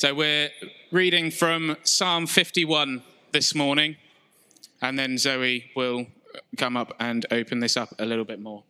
So 0.00 0.14
we're 0.14 0.48
reading 0.90 1.30
from 1.30 1.76
Psalm 1.82 2.26
51 2.26 3.02
this 3.32 3.54
morning, 3.54 3.96
and 4.80 4.98
then 4.98 5.18
Zoe 5.18 5.70
will 5.76 6.06
come 6.56 6.74
up 6.74 6.96
and 6.98 7.26
open 7.30 7.60
this 7.60 7.76
up 7.76 7.90
a 7.98 8.06
little 8.06 8.24
bit 8.24 8.40
more. 8.40 8.64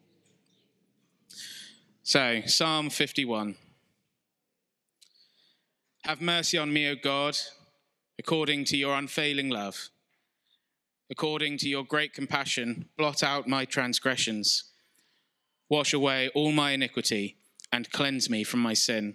So, 2.02 2.40
Psalm 2.46 2.90
51. 2.90 3.54
Have 6.02 6.20
mercy 6.20 6.58
on 6.58 6.72
me, 6.72 6.88
O 6.88 6.96
God, 7.00 7.38
according 8.18 8.64
to 8.64 8.76
your 8.76 8.96
unfailing 8.96 9.50
love. 9.50 9.90
According 11.12 11.58
to 11.58 11.68
your 11.68 11.84
great 11.84 12.12
compassion, 12.12 12.88
blot 12.98 13.22
out 13.22 13.46
my 13.46 13.64
transgressions. 13.64 14.64
Wash 15.68 15.92
away 15.92 16.28
all 16.34 16.50
my 16.50 16.72
iniquity 16.72 17.36
and 17.70 17.92
cleanse 17.92 18.28
me 18.28 18.42
from 18.42 18.58
my 18.58 18.74
sin. 18.74 19.14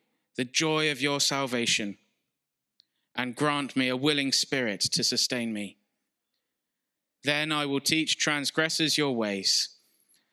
the 0.37 0.45
joy 0.45 0.91
of 0.91 1.01
your 1.01 1.19
salvation, 1.19 1.97
and 3.15 3.35
grant 3.35 3.75
me 3.75 3.89
a 3.89 3.97
willing 3.97 4.31
spirit 4.31 4.81
to 4.81 5.03
sustain 5.03 5.53
me. 5.53 5.77
Then 7.23 7.51
I 7.51 7.65
will 7.65 7.81
teach 7.81 8.17
transgressors 8.17 8.97
your 8.97 9.15
ways, 9.15 9.69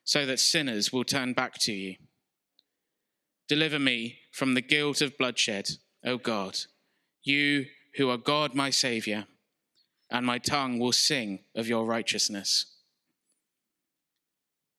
so 0.05 0.25
that 0.25 0.41
sinners 0.41 0.93
will 0.93 1.05
turn 1.05 1.33
back 1.33 1.59
to 1.59 1.73
you. 1.73 1.97
Deliver 3.49 3.79
me 3.79 4.19
from 4.31 4.55
the 4.55 4.61
guilt 4.61 5.01
of 5.01 5.19
bloodshed, 5.19 5.71
O 6.05 6.17
God, 6.17 6.59
you 7.23 7.67
who 7.97 8.09
are 8.11 8.17
God 8.17 8.55
my 8.55 8.71
Saviour, 8.71 9.25
and 10.11 10.25
my 10.25 10.39
tongue 10.39 10.79
will 10.79 10.93
sing 10.93 11.41
of 11.55 11.69
your 11.69 11.85
righteousness. 11.85 12.67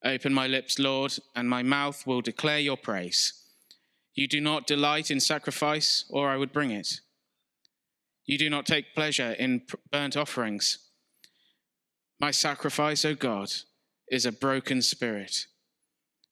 Open 0.03 0.33
my 0.33 0.47
lips, 0.47 0.79
Lord, 0.79 1.13
and 1.35 1.49
my 1.49 1.61
mouth 1.61 2.07
will 2.07 2.21
declare 2.21 2.59
your 2.59 2.77
praise. 2.77 3.33
You 4.13 4.27
do 4.27 4.41
not 4.41 4.67
delight 4.67 5.11
in 5.11 5.19
sacrifice, 5.19 6.05
or 6.09 6.29
I 6.29 6.37
would 6.37 6.51
bring 6.51 6.71
it. 6.71 6.99
You 8.25 8.37
do 8.37 8.49
not 8.49 8.65
take 8.65 8.93
pleasure 8.93 9.31
in 9.31 9.63
burnt 9.91 10.15
offerings. 10.15 10.79
My 12.19 12.31
sacrifice, 12.31 13.05
O 13.05 13.15
God, 13.15 13.51
is 14.11 14.25
a 14.25 14.31
broken 14.31 14.81
spirit. 14.81 15.47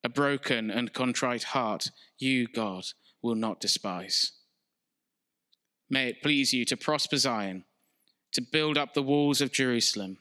A 0.03 0.09
broken 0.09 0.69
and 0.69 0.93
contrite 0.93 1.43
heart, 1.43 1.91
you, 2.19 2.47
God, 2.47 2.85
will 3.21 3.35
not 3.35 3.59
despise. 3.59 4.31
May 5.89 6.09
it 6.09 6.21
please 6.21 6.53
you 6.53 6.65
to 6.65 6.77
prosper 6.77 7.17
Zion, 7.17 7.63
to 8.33 8.41
build 8.41 8.77
up 8.77 8.93
the 8.93 9.01
walls 9.01 9.41
of 9.41 9.51
Jerusalem. 9.51 10.17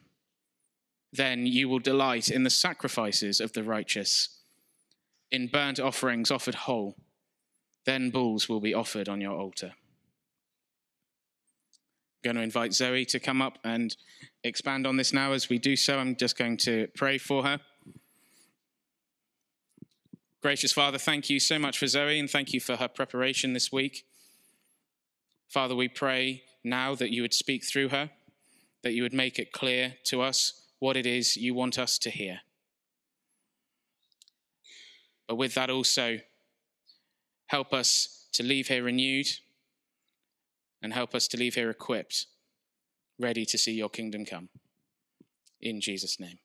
Then 1.13 1.47
you 1.47 1.69
will 1.69 1.79
delight 1.79 2.31
in 2.31 2.45
the 2.45 2.51
sacrifices 2.51 3.41
of 3.41 3.53
the 3.53 3.63
righteous, 3.63 4.41
in 5.31 5.49
burnt 5.49 5.81
offerings 5.81 6.31
offered 6.31 6.55
whole. 6.55 6.97
Then 7.87 8.11
bulls 8.11 8.49
will 8.49 8.61
be 8.61 8.75
offered 8.75 9.09
on 9.09 9.21
your 9.21 9.33
altar. 9.33 9.73
I'm 12.17 12.23
going 12.25 12.37
to 12.37 12.43
invite 12.43 12.75
Zoe 12.75 13.05
to 13.07 13.21
come 13.21 13.41
up 13.41 13.59
and 13.63 13.97
expand 14.43 14.87
on 14.87 14.97
this 14.97 15.13
now. 15.13 15.33
As 15.33 15.49
we 15.49 15.59
do 15.59 15.77
so, 15.77 15.99
I'm 15.99 16.17
just 16.17 16.37
going 16.37 16.57
to 16.59 16.89
pray 16.97 17.17
for 17.17 17.45
her. 17.45 17.61
Gracious 20.43 20.73
Father, 20.73 20.99
thank 20.99 21.31
you 21.31 21.39
so 21.41 21.59
much 21.59 21.79
for 21.79 21.87
Zoe 21.87 22.19
and 22.19 22.29
thank 22.29 22.53
you 22.53 22.61
for 22.61 22.77
her 22.77 22.89
preparation 22.89 23.53
this 23.53 23.71
week. 23.73 24.05
Father, 25.49 25.75
we 25.75 25.89
pray 25.89 26.43
now 26.65 26.95
that 26.97 27.11
you 27.11 27.23
would 27.23 27.35
speak 27.35 27.65
through 27.65 27.91
her, 27.91 28.11
that 28.83 28.93
you 28.93 29.03
would 29.03 29.15
make 29.15 29.39
it 29.39 29.53
clear 29.53 29.95
to 30.05 30.21
us 30.21 30.67
what 30.81 30.97
it 30.97 31.07
is 31.07 31.37
you 31.37 31.55
want 31.55 31.79
us 31.79 31.99
to 31.99 32.11
hear. 32.11 32.41
But 35.29 35.37
with 35.37 35.55
that 35.55 35.71
also, 35.71 36.19
Help 37.47 37.73
us 37.73 38.27
to 38.33 38.43
leave 38.43 38.69
here 38.69 38.85
renewed 38.85 39.27
and 40.83 40.93
help 40.93 41.15
us 41.15 41.29
to 41.29 41.37
leave 41.37 41.55
here 41.55 41.71
equipped, 41.71 42.27
ready 43.19 43.45
to 43.45 43.57
see 43.57 43.73
your 43.73 43.89
kingdom 43.89 44.25
come. 44.25 44.49
In 45.61 45.81
Jesus' 45.81 46.21
name. 46.21 46.39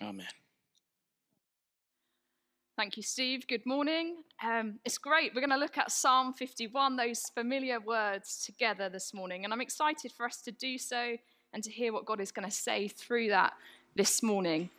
Amen. 0.00 0.26
Thank 2.76 2.96
you, 2.96 3.02
Steve. 3.02 3.46
Good 3.46 3.66
morning. 3.66 4.16
Um, 4.42 4.78
it's 4.84 4.96
great. 4.96 5.34
We're 5.34 5.40
going 5.42 5.50
to 5.50 5.56
look 5.56 5.76
at 5.76 5.92
Psalm 5.92 6.32
51, 6.32 6.96
those 6.96 7.24
familiar 7.34 7.78
words 7.78 8.42
together 8.44 8.88
this 8.88 9.12
morning. 9.12 9.44
And 9.44 9.52
I'm 9.52 9.60
excited 9.60 10.10
for 10.12 10.24
us 10.24 10.40
to 10.42 10.52
do 10.52 10.78
so 10.78 11.16
and 11.52 11.62
to 11.62 11.70
hear 11.70 11.92
what 11.92 12.06
God 12.06 12.20
is 12.20 12.32
going 12.32 12.48
to 12.48 12.54
say 12.54 12.88
through 12.88 13.28
that 13.28 13.52
this 13.94 14.22
morning. 14.22 14.70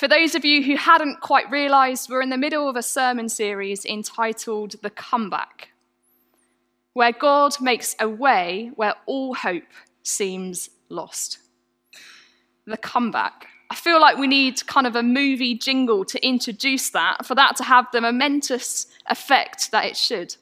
For 0.00 0.08
those 0.08 0.34
of 0.34 0.46
you 0.46 0.62
who 0.62 0.76
hadn't 0.76 1.20
quite 1.20 1.50
realised, 1.50 2.08
we're 2.08 2.22
in 2.22 2.30
the 2.30 2.38
middle 2.38 2.70
of 2.70 2.76
a 2.76 2.82
sermon 2.82 3.28
series 3.28 3.84
entitled 3.84 4.76
The 4.80 4.88
Comeback, 4.88 5.72
where 6.94 7.12
God 7.12 7.60
makes 7.60 7.94
a 8.00 8.08
way 8.08 8.70
where 8.76 8.94
all 9.04 9.34
hope 9.34 9.70
seems 10.02 10.70
lost. 10.88 11.40
The 12.64 12.78
Comeback. 12.78 13.48
I 13.68 13.74
feel 13.74 14.00
like 14.00 14.16
we 14.16 14.26
need 14.26 14.66
kind 14.66 14.86
of 14.86 14.96
a 14.96 15.02
movie 15.02 15.54
jingle 15.54 16.06
to 16.06 16.26
introduce 16.26 16.88
that, 16.92 17.26
for 17.26 17.34
that 17.34 17.56
to 17.56 17.64
have 17.64 17.84
the 17.92 18.00
momentous 18.00 18.86
effect 19.10 19.70
that 19.70 19.84
it 19.84 19.98
should. 19.98 20.34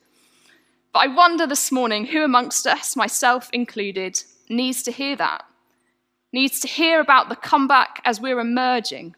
But 0.92 1.00
I 1.00 1.06
wonder 1.08 1.48
this 1.48 1.72
morning 1.72 2.06
who 2.06 2.22
amongst 2.22 2.64
us, 2.64 2.94
myself 2.94 3.50
included, 3.52 4.22
needs 4.48 4.84
to 4.84 4.92
hear 4.92 5.16
that, 5.16 5.46
needs 6.32 6.60
to 6.60 6.68
hear 6.68 7.00
about 7.00 7.28
the 7.28 7.34
comeback 7.34 8.00
as 8.04 8.20
we're 8.20 8.38
emerging 8.38 9.16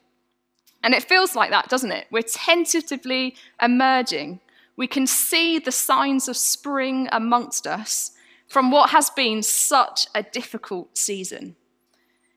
and 0.83 0.95
it 0.95 1.05
feels 1.05 1.35
like 1.37 1.51
that, 1.51 1.69
doesn't 1.69 1.93
it? 1.93 2.07
We're 2.11 2.23
tentatively 2.23 3.35
emerging. 3.61 4.41
We 4.77 4.87
can 4.87 5.07
see 5.07 5.59
the 5.59 5.73
signs 5.73 6.29
of 6.29 6.37
spring 6.37 7.09
amongst 7.13 7.67
us 7.67 8.13
from 8.49 8.71
what 8.71 8.91
has 8.91 9.11
been 9.11 9.43
such 9.43 10.07
a 10.15 10.23
difficult 10.23 10.97
season. 10.97 11.57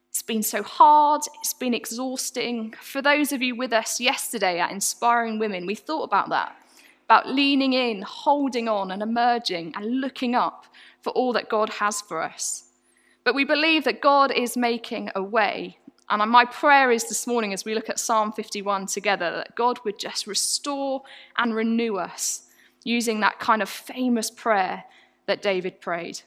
It's 0.09 0.21
been 0.21 0.43
so 0.43 0.61
hard, 0.61 1.21
it's 1.41 1.55
been 1.55 1.73
exhausting. 1.73 2.75
For 2.79 3.01
those 3.01 3.31
of 3.31 3.41
you 3.41 3.55
with 3.55 3.73
us 3.73 3.99
yesterday 3.99 4.59
at 4.59 4.71
Inspiring 4.71 5.39
Women, 5.39 5.65
we 5.65 5.73
thought 5.73 6.03
about 6.03 6.29
that, 6.29 6.55
about 7.05 7.27
leaning 7.27 7.73
in, 7.73 8.03
holding 8.03 8.67
on, 8.67 8.91
and 8.91 9.01
emerging 9.01 9.73
and 9.75 10.01
looking 10.01 10.35
up 10.35 10.65
for 11.01 11.09
all 11.13 11.33
that 11.33 11.49
God 11.49 11.69
has 11.69 12.01
for 12.01 12.21
us. 12.21 12.65
But 13.23 13.33
we 13.33 13.43
believe 13.43 13.85
that 13.85 14.01
God 14.01 14.31
is 14.31 14.55
making 14.55 15.09
a 15.15 15.23
way 15.23 15.77
and 16.09 16.31
my 16.31 16.45
prayer 16.45 16.91
is 16.91 17.05
this 17.05 17.25
morning 17.25 17.53
as 17.53 17.65
we 17.65 17.75
look 17.75 17.89
at 17.89 17.99
Psalm 17.99 18.31
51 18.31 18.87
together 18.87 19.31
that 19.31 19.55
God 19.55 19.79
would 19.85 19.97
just 19.97 20.27
restore 20.27 21.03
and 21.37 21.55
renew 21.55 21.95
us 21.95 22.43
using 22.83 23.21
that 23.21 23.39
kind 23.39 23.61
of 23.61 23.69
famous 23.69 24.29
prayer 24.29 24.83
that 25.25 25.41
David 25.41 25.79
prayed. 25.79 26.21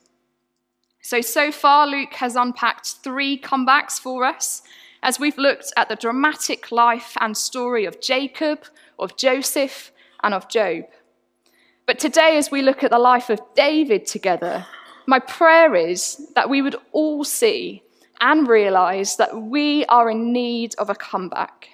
So, 1.03 1.21
so 1.21 1.53
far, 1.53 1.87
Luke 1.87 2.15
has 2.15 2.35
unpacked 2.35 2.95
three 3.05 3.39
comebacks 3.39 4.01
for 4.01 4.25
us 4.25 4.63
as 5.03 5.21
we've 5.21 5.39
looked 5.39 5.73
at 5.77 5.89
the 5.89 5.95
dramatic 5.95 6.73
life 6.73 7.17
and 7.21 7.37
story 7.37 7.85
of 7.85 8.01
Jacob, 8.01 8.65
of 8.99 9.17
Joseph, 9.17 9.93
and 10.23 10.35
of 10.35 10.49
Job. 10.49 10.87
But 11.87 12.01
today, 12.01 12.37
as 12.37 12.51
we 12.51 12.63
look 12.63 12.83
at 12.83 12.91
the 12.91 12.99
life 12.99 13.31
of 13.31 13.41
David 13.55 14.07
together, 14.07 14.67
my 15.07 15.21
prayer 15.21 15.77
is 15.77 16.27
that 16.35 16.51
we 16.51 16.61
would 16.61 16.75
all 16.91 17.23
see 17.23 17.85
and 18.21 18.49
realize 18.49 19.17
that 19.17 19.37
we 19.41 19.85
are 19.87 20.11
in 20.11 20.33
need 20.33 20.75
of 20.77 20.91
a 20.91 20.95
comeback. 20.95 21.69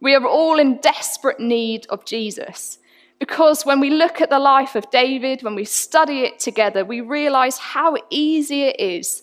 We 0.00 0.14
are 0.14 0.26
all 0.26 0.58
in 0.58 0.78
desperate 0.78 1.40
need 1.40 1.86
of 1.88 2.04
Jesus. 2.04 2.78
Because 3.18 3.64
when 3.64 3.80
we 3.80 3.90
look 3.90 4.20
at 4.20 4.30
the 4.30 4.38
life 4.38 4.74
of 4.74 4.90
David, 4.90 5.42
when 5.42 5.54
we 5.54 5.64
study 5.64 6.20
it 6.20 6.38
together, 6.38 6.84
we 6.84 7.00
realize 7.00 7.58
how 7.58 7.96
easy 8.10 8.64
it 8.64 8.78
is 8.78 9.22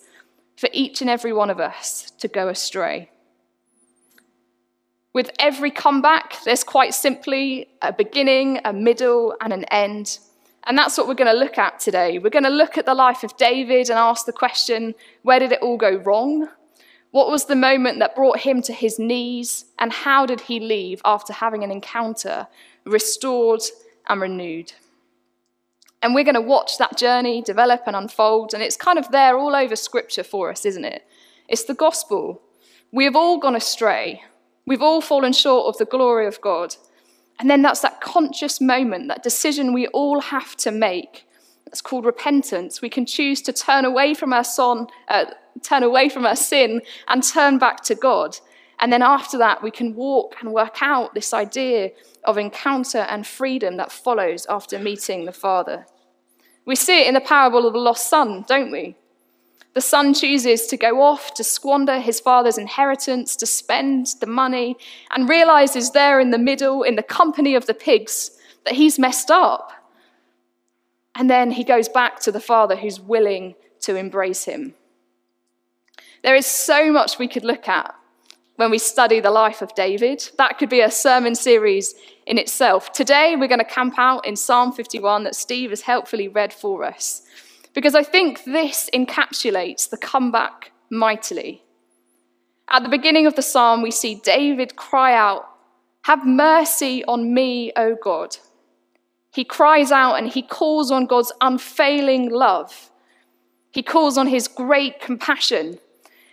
for 0.55 0.69
each 0.73 1.01
and 1.01 1.09
every 1.09 1.33
one 1.33 1.50
of 1.50 1.59
us 1.59 2.11
to 2.19 2.27
go 2.27 2.47
astray. 2.50 3.09
With 5.13 5.29
every 5.38 5.69
comeback, 5.69 6.38
there's 6.44 6.63
quite 6.63 6.95
simply 6.95 7.67
a 7.83 7.94
beginning, 7.94 8.59
a 8.65 8.73
middle, 8.73 9.35
and 9.39 9.53
an 9.53 9.65
end. 9.65 10.17
And 10.65 10.77
that's 10.77 10.98
what 10.98 11.07
we're 11.07 11.13
going 11.13 11.33
to 11.33 11.38
look 11.38 11.57
at 11.57 11.80
today. 11.80 12.19
We're 12.19 12.30
going 12.30 12.44
to 12.44 12.50
look 12.50 12.77
at 12.77 12.86
the 12.86 12.94
life 12.94 13.24
of 13.24 13.36
David 13.38 13.89
and 13.89 14.00
ask 14.00 14.25
the 14.25 14.31
question 14.31 14.95
where 15.24 15.39
did 15.39 15.51
it 15.51 15.62
all 15.62 15.77
go 15.77 15.98
wrong? 15.98 16.48
What 17.12 17.30
was 17.30 17.45
the 17.45 17.56
moment 17.56 18.00
that 18.00 18.15
brought 18.15 18.39
him 18.39 18.62
to 18.63 18.74
his 18.74 18.98
knees? 18.98 19.65
And 19.77 19.92
how 19.92 20.25
did 20.25 20.42
he 20.42 20.60
leave 20.60 21.01
after 21.06 21.33
having 21.33 21.63
an 21.63 21.71
encounter, 21.71 22.48
restored 22.86 23.62
and 24.07 24.21
renewed? 24.21 24.74
And 26.01 26.15
we're 26.15 26.24
going 26.24 26.36
to 26.36 26.42
watch 26.42 26.77
that 26.77 26.98
journey 26.98 27.42
develop 27.42 27.83
and 27.86 27.95
unfold. 27.95 28.54
And 28.54 28.63
it's 28.63 28.75
kind 28.75 28.98
of 28.98 29.12
there 29.12 29.38
all 29.38 29.56
over 29.56 29.75
scripture 29.75 30.24
for 30.24 30.50
us, 30.50 30.65
isn't 30.65 30.86
it? 30.86 31.06
It's 31.48 31.63
the 31.65 31.74
gospel. 31.74 32.42
We 32.92 33.04
have 33.06 33.15
all 33.15 33.38
gone 33.38 33.56
astray. 33.56 34.24
We've 34.65 34.81
all 34.81 35.01
fallen 35.01 35.33
short 35.33 35.68
of 35.68 35.77
the 35.77 35.86
glory 35.86 36.25
of 36.25 36.42
God. 36.42 36.75
And 37.39 37.50
then 37.50 37.62
that's 37.62 37.81
that 37.81 38.01
conscious 38.01 38.62
moment, 38.62 39.07
that 39.07 39.24
decision 39.24 39.74
we 39.74 39.88
all 39.88 40.21
have 40.21 40.56
to 40.57 40.71
make. 40.71 41.27
That's 41.65 41.81
called 41.81 42.06
repentance. 42.06 42.81
We 42.81 42.89
can 42.89 43.06
choose 43.06 43.41
to 43.44 43.53
turn 43.53 43.85
away 43.85 44.13
from 44.13 44.31
our 44.31 44.44
son, 44.44 44.88
uh, 45.07 45.25
turn 45.62 45.83
away 45.83 46.09
from 46.09 46.25
our 46.25 46.35
sin 46.35 46.81
and 47.07 47.24
turn 47.24 47.57
back 47.57 47.83
to 47.85 47.95
God. 47.95 48.38
And 48.80 48.91
then 48.91 49.01
after 49.01 49.38
that, 49.38 49.63
we 49.63 49.71
can 49.71 49.95
walk 49.95 50.35
and 50.41 50.53
work 50.53 50.77
out 50.81 51.13
this 51.13 51.33
idea 51.33 51.91
of 52.25 52.38
encounter 52.38 53.00
and 53.00 53.25
freedom 53.25 53.77
that 53.77 53.91
follows 53.91 54.45
after 54.50 54.77
meeting 54.79 55.25
the 55.25 55.31
Father. 55.31 55.86
We 56.65 56.75
see 56.75 57.01
it 57.01 57.07
in 57.07 57.13
the 57.13 57.21
parable 57.21 57.65
of 57.68 57.74
the 57.74 57.79
lost 57.79 58.09
son, 58.09 58.45
don't 58.47 58.71
we? 58.71 58.95
The 59.73 59.81
son 59.81 60.13
chooses 60.13 60.67
to 60.67 60.77
go 60.77 61.01
off 61.01 61.33
to 61.33 61.43
squander 61.43 61.99
his 61.99 62.19
father's 62.19 62.57
inheritance, 62.57 63.35
to 63.37 63.45
spend 63.45 64.07
the 64.19 64.27
money, 64.27 64.77
and 65.11 65.27
realizes 65.27 65.91
there 65.91 66.19
in 66.19 66.29
the 66.29 66.37
middle, 66.37 66.83
in 66.83 66.95
the 66.95 67.03
company 67.03 67.55
of 67.55 67.65
the 67.65 67.73
pigs, 67.73 68.31
that 68.65 68.75
he's 68.75 68.99
messed 68.99 69.31
up. 69.31 69.71
And 71.15 71.29
then 71.29 71.51
he 71.51 71.63
goes 71.63 71.89
back 71.89 72.19
to 72.21 72.31
the 72.31 72.39
father 72.39 72.75
who's 72.75 72.99
willing 72.99 73.55
to 73.81 73.95
embrace 73.95 74.45
him. 74.45 74.75
There 76.23 76.35
is 76.35 76.45
so 76.45 76.91
much 76.91 77.19
we 77.19 77.27
could 77.27 77.43
look 77.43 77.67
at 77.67 77.93
when 78.55 78.71
we 78.71 78.77
study 78.77 79.19
the 79.19 79.31
life 79.31 79.61
of 79.61 79.75
David. 79.75 80.29
That 80.37 80.57
could 80.57 80.69
be 80.69 80.81
a 80.81 80.91
sermon 80.91 81.35
series 81.35 81.95
in 82.25 82.37
itself. 82.37 82.93
Today, 82.93 83.35
we're 83.35 83.47
going 83.47 83.59
to 83.59 83.65
camp 83.65 83.95
out 83.97 84.25
in 84.25 84.35
Psalm 84.35 84.71
51 84.71 85.23
that 85.23 85.35
Steve 85.35 85.71
has 85.71 85.81
helpfully 85.81 86.27
read 86.27 86.53
for 86.53 86.83
us, 86.83 87.23
because 87.73 87.95
I 87.95 88.03
think 88.03 88.43
this 88.43 88.89
encapsulates 88.93 89.89
the 89.89 89.97
comeback 89.97 90.71
mightily. 90.89 91.63
At 92.69 92.83
the 92.83 92.89
beginning 92.89 93.25
of 93.25 93.35
the 93.35 93.41
psalm, 93.41 93.81
we 93.81 93.91
see 93.91 94.15
David 94.15 94.75
cry 94.75 95.13
out, 95.13 95.47
Have 96.03 96.25
mercy 96.25 97.03
on 97.05 97.33
me, 97.33 97.71
O 97.75 97.95
God. 98.01 98.37
He 99.31 99.43
cries 99.43 99.91
out 99.91 100.15
and 100.15 100.27
he 100.27 100.41
calls 100.43 100.91
on 100.91 101.07
God's 101.07 101.31
unfailing 101.41 102.29
love. 102.29 102.91
He 103.71 103.81
calls 103.81 104.17
on 104.17 104.27
his 104.27 104.47
great 104.47 105.01
compassion 105.01 105.79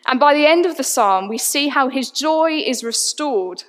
and 0.07 0.19
by 0.19 0.35
the 0.35 0.47
end 0.47 0.67
of 0.67 0.77
the 0.77 0.85
psalm, 0.85 1.29
we 1.29 1.39
see 1.39 1.69
how 1.69 1.89
his 1.89 2.11
joy 2.11 2.63
is 2.67 2.83
restored. 2.83 3.65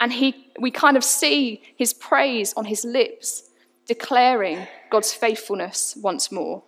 And 0.00 0.12
he, 0.12 0.50
we 0.58 0.70
kind 0.70 0.96
of 0.96 1.04
see 1.04 1.62
his 1.76 1.92
praise 1.92 2.54
on 2.54 2.66
his 2.66 2.84
lips, 2.84 3.50
declaring 3.86 4.66
God's 4.90 5.12
faithfulness 5.12 5.96
once 6.00 6.30
more. 6.30 6.62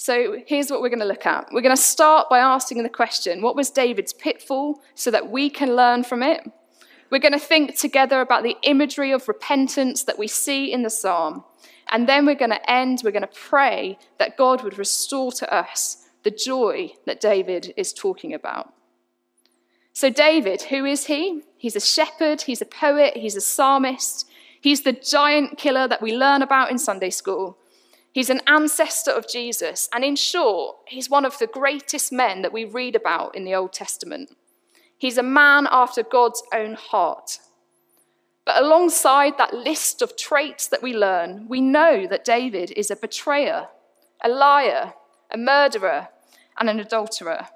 So 0.00 0.36
here's 0.46 0.70
what 0.70 0.80
we're 0.80 0.90
going 0.90 1.00
to 1.00 1.04
look 1.04 1.26
at. 1.26 1.48
We're 1.52 1.60
going 1.60 1.74
to 1.74 1.82
start 1.82 2.28
by 2.30 2.38
asking 2.38 2.84
the 2.84 2.88
question 2.88 3.42
what 3.42 3.56
was 3.56 3.68
David's 3.68 4.12
pitfall 4.12 4.80
so 4.94 5.10
that 5.10 5.28
we 5.28 5.50
can 5.50 5.74
learn 5.74 6.04
from 6.04 6.22
it? 6.22 6.48
We're 7.10 7.18
going 7.18 7.32
to 7.32 7.40
think 7.40 7.76
together 7.76 8.20
about 8.20 8.44
the 8.44 8.56
imagery 8.62 9.10
of 9.10 9.26
repentance 9.26 10.04
that 10.04 10.16
we 10.16 10.28
see 10.28 10.72
in 10.72 10.84
the 10.84 10.88
psalm. 10.90 11.42
And 11.90 12.08
then 12.08 12.26
we're 12.26 12.36
going 12.36 12.52
to 12.52 12.70
end, 12.70 13.00
we're 13.02 13.10
going 13.10 13.22
to 13.22 13.40
pray 13.40 13.98
that 14.18 14.36
God 14.36 14.62
would 14.62 14.78
restore 14.78 15.32
to 15.32 15.52
us 15.52 16.06
the 16.22 16.30
joy 16.30 16.92
that 17.06 17.20
David 17.20 17.74
is 17.76 17.92
talking 17.92 18.32
about. 18.32 18.72
So, 19.92 20.10
David, 20.10 20.62
who 20.62 20.84
is 20.84 21.06
he? 21.06 21.42
He's 21.56 21.74
a 21.74 21.80
shepherd, 21.80 22.42
he's 22.42 22.62
a 22.62 22.66
poet, 22.66 23.16
he's 23.16 23.34
a 23.34 23.40
psalmist, 23.40 24.28
he's 24.60 24.82
the 24.82 24.92
giant 24.92 25.58
killer 25.58 25.88
that 25.88 26.02
we 26.02 26.16
learn 26.16 26.42
about 26.42 26.70
in 26.70 26.78
Sunday 26.78 27.10
school. 27.10 27.58
He's 28.12 28.30
an 28.30 28.40
ancestor 28.46 29.10
of 29.10 29.28
Jesus, 29.28 29.88
and 29.94 30.04
in 30.04 30.16
short, 30.16 30.76
he's 30.86 31.10
one 31.10 31.24
of 31.24 31.38
the 31.38 31.46
greatest 31.46 32.12
men 32.12 32.42
that 32.42 32.52
we 32.52 32.64
read 32.64 32.96
about 32.96 33.34
in 33.34 33.44
the 33.44 33.54
Old 33.54 33.72
Testament. 33.72 34.30
He's 34.96 35.18
a 35.18 35.22
man 35.22 35.68
after 35.70 36.02
God's 36.02 36.42
own 36.52 36.74
heart. 36.74 37.38
But 38.44 38.62
alongside 38.62 39.36
that 39.36 39.54
list 39.54 40.00
of 40.00 40.16
traits 40.16 40.66
that 40.68 40.82
we 40.82 40.96
learn, 40.96 41.46
we 41.48 41.60
know 41.60 42.06
that 42.06 42.24
David 42.24 42.72
is 42.76 42.90
a 42.90 42.96
betrayer, 42.96 43.68
a 44.24 44.28
liar, 44.28 44.94
a 45.30 45.36
murderer, 45.36 46.08
and 46.58 46.70
an 46.70 46.80
adulterer. 46.80 47.48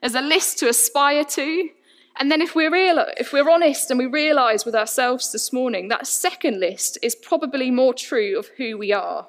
There's 0.00 0.14
a 0.14 0.20
list 0.20 0.58
to 0.58 0.68
aspire 0.68 1.24
to. 1.24 1.68
And 2.18 2.32
then, 2.32 2.40
if 2.40 2.54
we're, 2.54 2.72
real, 2.72 3.04
if 3.18 3.32
we're 3.32 3.50
honest 3.50 3.90
and 3.90 3.98
we 3.98 4.06
realize 4.06 4.64
with 4.64 4.74
ourselves 4.74 5.32
this 5.32 5.52
morning, 5.52 5.88
that 5.88 6.06
second 6.06 6.58
list 6.60 6.96
is 7.02 7.14
probably 7.14 7.70
more 7.70 7.92
true 7.92 8.38
of 8.38 8.48
who 8.56 8.78
we 8.78 8.92
are. 8.94 9.28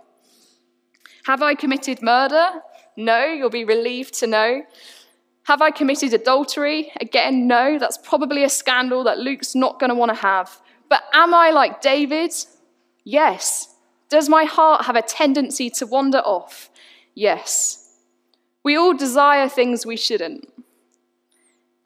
Have 1.28 1.42
I 1.42 1.56
committed 1.56 2.02
murder? 2.02 2.48
No, 2.96 3.26
you'll 3.26 3.50
be 3.50 3.66
relieved 3.66 4.14
to 4.20 4.28
know. 4.28 4.62
Have 5.44 5.62
I 5.62 5.72
committed 5.72 6.14
adultery? 6.14 6.90
Again, 7.02 7.48
no, 7.48 7.78
that's 7.78 7.98
probably 7.98 8.46
a 8.46 8.50
scandal 8.50 9.04
that 9.04 9.18
Luke's 9.18 9.54
not 9.54 9.78
going 9.78 9.90
to 9.90 9.96
want 9.96 10.10
to 10.16 10.22
have. 10.22 10.62
But 10.88 11.04
am 11.12 11.34
I 11.34 11.50
like 11.50 11.82
David? 11.82 12.32
Yes. 13.04 13.76
Does 14.08 14.30
my 14.30 14.46
heart 14.46 14.86
have 14.86 14.96
a 14.96 15.02
tendency 15.02 15.70
to 15.72 15.86
wander 15.86 16.20
off? 16.20 16.70
Yes. 17.14 17.94
We 18.64 18.78
all 18.78 18.94
desire 18.94 19.50
things 19.50 19.86
we 19.86 19.98
shouldn't. 19.98 20.48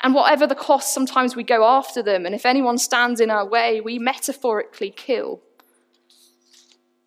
And 0.04 0.14
whatever 0.14 0.46
the 0.46 0.54
cost, 0.54 0.94
sometimes 0.94 1.36
we 1.36 1.44
go 1.44 1.64
after 1.64 2.04
them, 2.04 2.28
and 2.28 2.36
if 2.36 2.46
anyone 2.46 2.78
stands 2.78 3.20
in 3.20 3.32
our 3.32 3.48
way, 3.48 3.82
we 3.82 3.98
metaphorically 3.98 4.92
kill. 4.92 5.42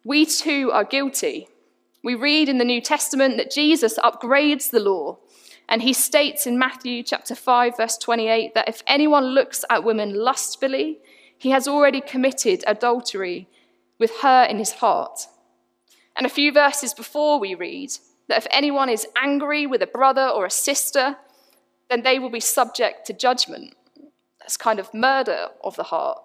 We 0.05 0.27
too 0.27 0.73
are 0.73 0.85
guilty. 0.85 1.47
We 2.05 2.15
read 2.15 2.51
in 2.51 2.59
the 2.59 2.67
New 2.67 2.83
Testament 2.83 3.39
that 3.39 3.51
Jesus 3.51 3.99
upgrades 3.99 4.69
the 4.69 4.79
law, 4.79 5.17
and 5.71 5.81
he 5.81 5.95
states 5.95 6.47
in 6.47 6.59
Matthew 6.59 7.03
chapter 7.03 7.35
5 7.35 7.79
verse 7.79 7.97
28 7.97 8.53
that 8.53 8.69
if 8.69 8.83
anyone 8.87 9.25
looks 9.29 9.65
at 9.71 9.85
women 9.85 10.15
lustfully, 10.15 10.99
he 11.39 11.49
has 11.49 11.67
already 11.67 12.03
committed 12.03 12.63
adultery 12.67 13.49
with 13.99 14.19
her 14.21 14.45
in 14.45 14.59
his 14.59 14.73
heart. 14.73 15.29
And 16.15 16.27
a 16.27 16.29
few 16.29 16.53
verses 16.53 16.93
before 16.93 17.41
we 17.41 17.55
read 17.55 17.93
that 18.29 18.37
if 18.37 18.47
anyone 18.51 18.91
is 18.91 19.07
angry 19.17 19.67
with 19.67 19.81
a 19.81 19.87
brother 19.87 20.29
or 20.29 20.45
a 20.45 20.51
sister, 20.51 21.17
then 21.89 22.03
they 22.03 22.19
will 22.19 22.29
be 22.29 22.39
subject 22.39 23.07
to 23.07 23.15
judgment. 23.15 23.75
That's 24.41 24.59
kind 24.59 24.79
of 24.79 24.93
murder 24.93 25.49
of 25.63 25.77
the 25.77 25.85
heart. 25.85 26.19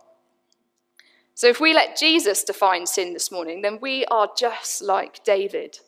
So 1.39 1.47
if 1.47 1.61
we 1.61 1.73
let 1.73 1.95
Jesus 1.95 2.43
define 2.43 2.85
sin 2.85 3.13
this 3.13 3.31
morning, 3.31 3.61
then 3.61 3.79
we 3.81 4.03
are 4.07 4.27
just 4.37 4.81
like 4.81 5.23
David. 5.23 5.79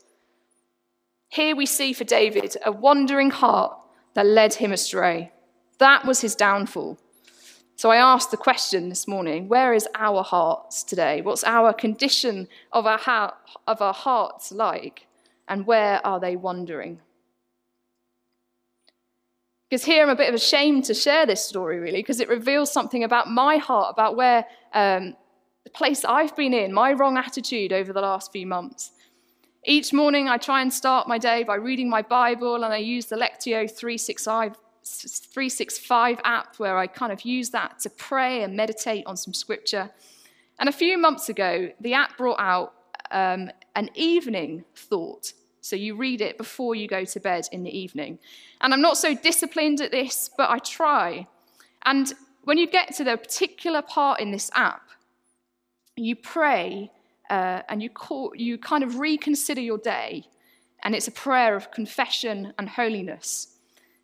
Here 1.27 1.57
we 1.57 1.65
see 1.65 1.91
for 1.91 2.05
David 2.05 2.55
a 2.65 2.71
wandering 2.71 3.31
heart 3.31 3.73
that 4.13 4.25
led 4.25 4.53
him 4.53 4.71
astray. 4.71 5.33
That 5.77 6.05
was 6.05 6.21
his 6.21 6.35
downfall. 6.35 6.97
So 7.75 7.91
I 7.91 7.97
asked 7.97 8.31
the 8.31 8.37
question 8.37 8.87
this 8.87 9.09
morning 9.09 9.49
where 9.49 9.73
is 9.73 9.89
our 9.93 10.23
hearts 10.23 10.85
today? 10.85 11.19
What's 11.19 11.43
our 11.43 11.73
condition 11.73 12.47
of 12.71 12.85
our, 12.85 12.99
heart, 12.99 13.33
of 13.67 13.81
our 13.81 13.93
hearts 13.93 14.53
like? 14.53 15.07
and 15.49 15.67
where 15.67 15.99
are 16.07 16.21
they 16.21 16.37
wandering? 16.37 17.01
Because 19.69 19.83
here 19.83 20.01
I'm 20.01 20.09
a 20.09 20.15
bit 20.15 20.29
of 20.29 20.35
ashamed 20.35 20.85
to 20.85 20.93
share 20.93 21.25
this 21.25 21.45
story, 21.45 21.77
really, 21.77 21.99
because 21.99 22.21
it 22.21 22.29
reveals 22.29 22.71
something 22.71 23.03
about 23.03 23.29
my 23.29 23.57
heart, 23.57 23.89
about 23.91 24.15
where 24.15 24.45
um, 24.73 25.15
the 25.63 25.69
place 25.69 26.03
I've 26.03 26.35
been 26.35 26.53
in, 26.53 26.73
my 26.73 26.93
wrong 26.93 27.17
attitude 27.17 27.71
over 27.71 27.93
the 27.93 28.01
last 28.01 28.31
few 28.31 28.47
months. 28.47 28.91
Each 29.63 29.93
morning, 29.93 30.27
I 30.27 30.37
try 30.37 30.61
and 30.61 30.73
start 30.73 31.07
my 31.07 31.19
day 31.19 31.43
by 31.43 31.55
reading 31.55 31.89
my 31.89 32.01
Bible, 32.01 32.63
and 32.63 32.73
I 32.73 32.77
use 32.77 33.05
the 33.05 33.15
Lectio 33.15 33.69
365, 33.69 34.55
365 34.83 36.19
app 36.23 36.55
where 36.57 36.77
I 36.77 36.87
kind 36.87 37.11
of 37.11 37.23
use 37.25 37.51
that 37.51 37.79
to 37.81 37.89
pray 37.91 38.43
and 38.43 38.55
meditate 38.55 39.05
on 39.05 39.15
some 39.15 39.35
scripture. 39.35 39.91
And 40.59 40.67
a 40.67 40.71
few 40.71 40.97
months 40.97 41.29
ago, 41.29 41.71
the 41.79 41.93
app 41.93 42.17
brought 42.17 42.39
out 42.39 42.73
um, 43.11 43.51
an 43.75 43.89
evening 43.93 44.65
thought. 44.75 45.33
So 45.61 45.75
you 45.75 45.95
read 45.95 46.21
it 46.21 46.39
before 46.39 46.73
you 46.73 46.87
go 46.87 47.05
to 47.05 47.19
bed 47.19 47.47
in 47.51 47.63
the 47.63 47.77
evening. 47.77 48.17
And 48.61 48.73
I'm 48.73 48.81
not 48.81 48.97
so 48.97 49.13
disciplined 49.13 49.79
at 49.79 49.91
this, 49.91 50.29
but 50.35 50.49
I 50.49 50.57
try. 50.57 51.27
And 51.85 52.11
when 52.45 52.57
you 52.57 52.67
get 52.67 52.95
to 52.95 53.03
the 53.03 53.15
particular 53.15 53.83
part 53.83 54.19
in 54.19 54.31
this 54.31 54.49
app, 54.55 54.81
you 55.95 56.15
pray 56.15 56.91
uh, 57.29 57.61
and 57.69 57.81
you, 57.81 57.89
call, 57.89 58.31
you 58.35 58.57
kind 58.57 58.83
of 58.83 58.99
reconsider 58.99 59.61
your 59.61 59.77
day, 59.77 60.25
and 60.83 60.95
it's 60.95 61.07
a 61.07 61.11
prayer 61.11 61.55
of 61.55 61.71
confession 61.71 62.53
and 62.57 62.69
holiness. 62.69 63.57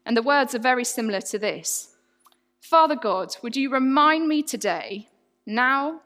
And 0.06 0.16
the 0.16 0.22
words 0.22 0.56
are 0.56 0.60
very 0.60 0.86
similar 0.86 1.22
to 1.22 1.40
this 1.40 1.96
Father 2.62 2.96
God, 2.96 3.36
would 3.44 3.56
you 3.56 3.70
remind 3.70 4.28
me 4.28 4.44
today, 4.44 5.08
now, 5.46 6.02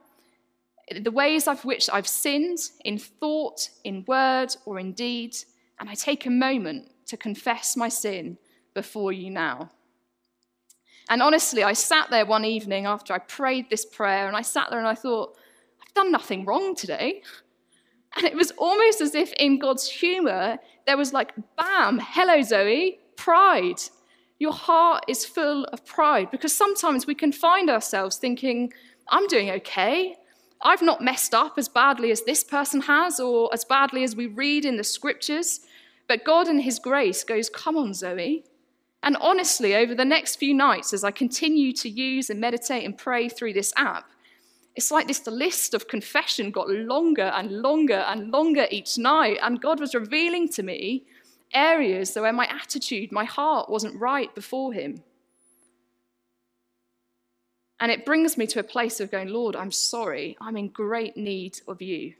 the 0.92 1.12
ways 1.12 1.48
of 1.48 1.66
which 1.66 1.90
I've 1.92 2.08
sinned 2.08 2.60
in 2.86 2.98
thought, 2.98 3.70
in 3.84 4.04
word, 4.08 4.56
or 4.66 4.80
in 4.80 4.94
deed, 4.94 5.36
and 5.80 5.90
I 5.90 5.96
take 5.96 6.26
a 6.26 6.30
moment 6.30 6.92
to 7.08 7.18
confess 7.18 7.76
my 7.76 7.90
sin 7.90 8.38
before 8.74 9.12
you 9.12 9.30
now. 9.32 9.72
And 11.10 11.22
honestly, 11.22 11.64
I 11.64 11.74
sat 11.74 12.10
there 12.10 12.26
one 12.26 12.46
evening 12.46 12.86
after 12.86 13.14
I 13.14 13.20
prayed 13.20 13.70
this 13.70 13.86
prayer, 13.86 14.28
and 14.28 14.38
I 14.38 14.42
sat 14.44 14.70
there 14.70 14.80
and 14.80 14.88
I 14.88 14.96
thought, 14.96 15.38
done 15.93 16.12
nothing 16.12 16.45
wrong 16.45 16.75
today. 16.75 17.21
And 18.15 18.25
it 18.25 18.36
was 18.36 18.51
almost 18.57 19.01
as 19.01 19.15
if 19.15 19.31
in 19.33 19.60
God's 19.60 19.89
humor, 19.89 20.57
there 20.86 20.98
was 20.98 21.13
like, 21.13 21.33
bam, 21.57 22.00
hello, 22.01 22.41
Zoe, 22.41 23.00
pride. 23.15 23.81
Your 24.39 24.53
heart 24.53 25.05
is 25.07 25.25
full 25.25 25.65
of 25.65 25.86
pride 25.86 26.29
because 26.31 26.55
sometimes 26.55 27.07
we 27.07 27.15
can 27.15 27.31
find 27.31 27.69
ourselves 27.69 28.17
thinking, 28.17 28.74
I'm 29.10 29.27
doing 29.27 29.50
okay. 29.51 30.17
I've 30.63 30.81
not 30.81 31.01
messed 31.01 31.33
up 31.33 31.53
as 31.57 31.69
badly 31.69 32.12
as 32.12 32.24
this 32.24 32.43
person 32.43 32.81
has 32.81 33.19
or 33.19 33.50
as 33.53 33.63
badly 33.63 34.03
as 34.03 34.15
we 34.15 34.27
read 34.27 34.65
in 34.65 34.77
the 34.77 34.83
scriptures. 34.83 35.62
But 36.07 36.25
God, 36.25 36.48
in 36.48 36.60
His 36.60 36.79
grace, 36.79 37.24
goes, 37.24 37.50
Come 37.50 37.77
on, 37.77 37.93
Zoe. 37.93 38.43
And 39.03 39.17
honestly, 39.19 39.75
over 39.75 39.95
the 39.95 40.05
next 40.05 40.36
few 40.36 40.53
nights, 40.53 40.93
as 40.93 41.03
I 41.03 41.12
continue 41.12 41.74
to 41.74 41.89
use 41.89 42.29
and 42.29 42.39
meditate 42.39 42.83
and 42.83 42.98
pray 42.98 43.29
through 43.29 43.53
this 43.53 43.74
app, 43.75 44.12
it's 44.75 44.92
like 44.92 45.08
this 45.08 45.25
list 45.28 45.74
of 45.74 45.88
confession 45.88 46.51
got 46.51 46.70
longer 46.70 47.32
and 47.36 47.51
longer 47.51 48.06
and 48.08 48.32
longer 48.32 48.68
each 48.72 48.98
night. 48.98 49.38
And 49.42 49.62
God 49.62 49.80
was 49.80 49.94
revealing 49.94 50.48
to 50.50 50.63
me 50.63 51.04
areas 51.54 52.16
where 52.16 52.32
my 52.32 52.48
attitude, 52.48 53.12
my 53.12 53.25
heart 53.25 53.70
wasn't 53.70 54.00
right 54.00 54.34
before 54.34 54.74
Him. 54.74 55.04
And 57.80 57.92
it 57.92 58.06
brings 58.06 58.38
me 58.38 58.48
to 58.48 58.60
a 58.60 58.63
place 58.63 59.00
of 59.00 59.12
going, 59.12 59.30
Lord, 59.30 59.56
I'm 59.56 59.72
sorry. 59.72 60.38
I'm 60.40 60.56
in 60.56 60.70
great 60.70 61.18
need 61.18 61.60
of 61.68 61.82
you. 61.82 62.13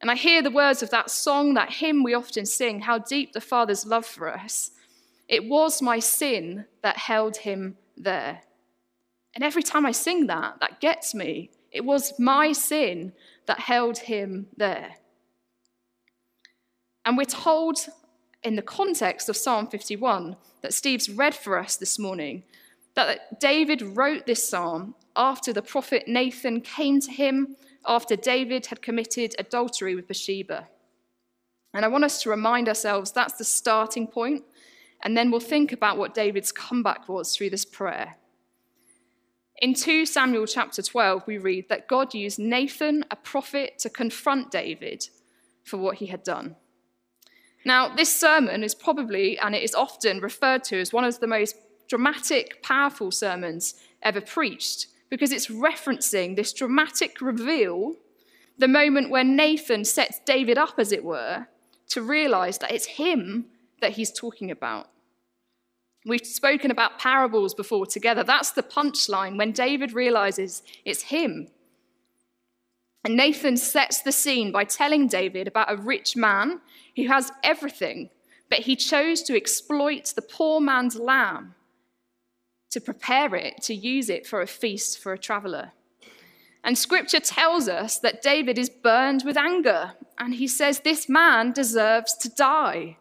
And 0.00 0.10
I 0.10 0.14
hear 0.14 0.42
the 0.42 0.50
words 0.50 0.82
of 0.82 0.90
that 0.90 1.10
song, 1.10 1.54
that 1.54 1.74
hymn 1.74 2.02
we 2.02 2.14
often 2.14 2.46
sing, 2.46 2.80
How 2.80 2.98
Deep 2.98 3.32
the 3.32 3.40
Father's 3.40 3.86
Love 3.86 4.06
for 4.06 4.28
Us. 4.28 4.72
It 5.28 5.44
was 5.44 5.82
my 5.82 5.98
sin 5.98 6.66
that 6.82 6.96
held 6.96 7.38
him 7.38 7.76
there. 7.96 8.42
And 9.36 9.44
every 9.44 9.62
time 9.62 9.84
I 9.84 9.92
sing 9.92 10.28
that, 10.28 10.60
that 10.60 10.80
gets 10.80 11.14
me. 11.14 11.50
It 11.70 11.84
was 11.84 12.18
my 12.18 12.52
sin 12.52 13.12
that 13.44 13.60
held 13.60 13.98
him 13.98 14.46
there. 14.56 14.96
And 17.04 17.18
we're 17.18 17.26
told 17.26 17.86
in 18.42 18.56
the 18.56 18.62
context 18.62 19.28
of 19.28 19.36
Psalm 19.36 19.66
51 19.66 20.36
that 20.62 20.72
Steve's 20.72 21.10
read 21.10 21.34
for 21.34 21.58
us 21.58 21.76
this 21.76 21.98
morning 21.98 22.44
that 22.94 23.38
David 23.38 23.82
wrote 23.82 24.24
this 24.24 24.48
psalm 24.48 24.94
after 25.14 25.52
the 25.52 25.60
prophet 25.60 26.08
Nathan 26.08 26.62
came 26.62 26.98
to 27.00 27.12
him 27.12 27.56
after 27.86 28.16
David 28.16 28.64
had 28.66 28.80
committed 28.80 29.34
adultery 29.38 29.94
with 29.94 30.08
Bathsheba. 30.08 30.66
And 31.74 31.84
I 31.84 31.88
want 31.88 32.04
us 32.04 32.22
to 32.22 32.30
remind 32.30 32.68
ourselves 32.68 33.12
that's 33.12 33.34
the 33.34 33.44
starting 33.44 34.06
point, 34.06 34.44
and 35.04 35.14
then 35.14 35.30
we'll 35.30 35.40
think 35.40 35.72
about 35.72 35.98
what 35.98 36.14
David's 36.14 36.52
comeback 36.52 37.06
was 37.06 37.36
through 37.36 37.50
this 37.50 37.66
prayer. 37.66 38.16
In 39.58 39.72
2 39.72 40.04
Samuel 40.04 40.46
chapter 40.46 40.82
12, 40.82 41.26
we 41.26 41.38
read 41.38 41.70
that 41.70 41.88
God 41.88 42.12
used 42.12 42.38
Nathan, 42.38 43.04
a 43.10 43.16
prophet, 43.16 43.78
to 43.78 43.88
confront 43.88 44.50
David 44.50 45.08
for 45.64 45.78
what 45.78 45.96
he 45.96 46.06
had 46.06 46.22
done. 46.22 46.56
Now, 47.64 47.94
this 47.94 48.14
sermon 48.14 48.62
is 48.62 48.74
probably, 48.74 49.38
and 49.38 49.54
it 49.54 49.62
is 49.62 49.74
often 49.74 50.20
referred 50.20 50.62
to 50.64 50.78
as 50.78 50.92
one 50.92 51.04
of 51.04 51.18
the 51.20 51.26
most 51.26 51.56
dramatic, 51.88 52.62
powerful 52.62 53.10
sermons 53.10 53.74
ever 54.02 54.20
preached 54.20 54.88
because 55.08 55.32
it's 55.32 55.46
referencing 55.46 56.36
this 56.36 56.52
dramatic 56.52 57.20
reveal, 57.20 57.94
the 58.58 58.68
moment 58.68 59.10
where 59.10 59.24
Nathan 59.24 59.84
sets 59.84 60.20
David 60.26 60.58
up, 60.58 60.74
as 60.78 60.92
it 60.92 61.04
were, 61.04 61.46
to 61.88 62.02
realize 62.02 62.58
that 62.58 62.72
it's 62.72 62.86
him 62.86 63.46
that 63.80 63.92
he's 63.92 64.12
talking 64.12 64.50
about. 64.50 64.90
We've 66.06 66.24
spoken 66.24 66.70
about 66.70 67.00
parables 67.00 67.52
before 67.52 67.84
together. 67.84 68.22
That's 68.22 68.52
the 68.52 68.62
punchline 68.62 69.36
when 69.36 69.50
David 69.50 69.92
realizes 69.92 70.62
it's 70.84 71.02
him. 71.02 71.48
And 73.04 73.16
Nathan 73.16 73.56
sets 73.56 74.02
the 74.02 74.12
scene 74.12 74.52
by 74.52 74.64
telling 74.64 75.08
David 75.08 75.48
about 75.48 75.72
a 75.72 75.76
rich 75.76 76.14
man 76.14 76.60
who 76.94 77.08
has 77.08 77.32
everything, 77.42 78.10
but 78.48 78.60
he 78.60 78.76
chose 78.76 79.22
to 79.24 79.36
exploit 79.36 80.12
the 80.14 80.22
poor 80.22 80.60
man's 80.60 80.94
lamb 80.96 81.56
to 82.70 82.80
prepare 82.80 83.34
it, 83.34 83.62
to 83.62 83.74
use 83.74 84.08
it 84.08 84.28
for 84.28 84.40
a 84.40 84.46
feast 84.46 85.00
for 85.00 85.12
a 85.12 85.18
traveler. 85.18 85.72
And 86.62 86.78
scripture 86.78 87.20
tells 87.20 87.68
us 87.68 87.98
that 87.98 88.22
David 88.22 88.58
is 88.58 88.70
burned 88.70 89.22
with 89.24 89.36
anger, 89.36 89.94
and 90.18 90.34
he 90.34 90.46
says, 90.46 90.80
This 90.80 91.08
man 91.08 91.52
deserves 91.52 92.14
to 92.18 92.28
die. 92.28 92.96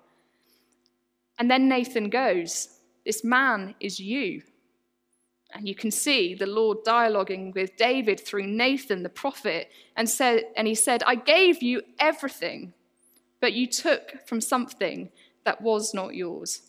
And 1.37 1.51
then 1.51 1.67
Nathan 1.67 2.09
goes, 2.09 2.74
This 3.05 3.23
man 3.23 3.75
is 3.79 3.99
you. 3.99 4.41
And 5.53 5.67
you 5.67 5.75
can 5.75 5.91
see 5.91 6.35
the 6.35 6.47
Lord 6.47 6.79
dialoguing 6.85 7.53
with 7.53 7.77
David 7.77 8.19
through 8.19 8.47
Nathan 8.47 9.03
the 9.03 9.09
prophet, 9.09 9.69
and, 9.95 10.09
said, 10.09 10.45
and 10.57 10.67
he 10.67 10.75
said, 10.75 11.03
I 11.03 11.15
gave 11.15 11.61
you 11.61 11.81
everything, 11.99 12.73
but 13.39 13.53
you 13.53 13.67
took 13.67 14.27
from 14.27 14.41
something 14.41 15.09
that 15.45 15.61
was 15.61 15.93
not 15.93 16.15
yours. 16.15 16.61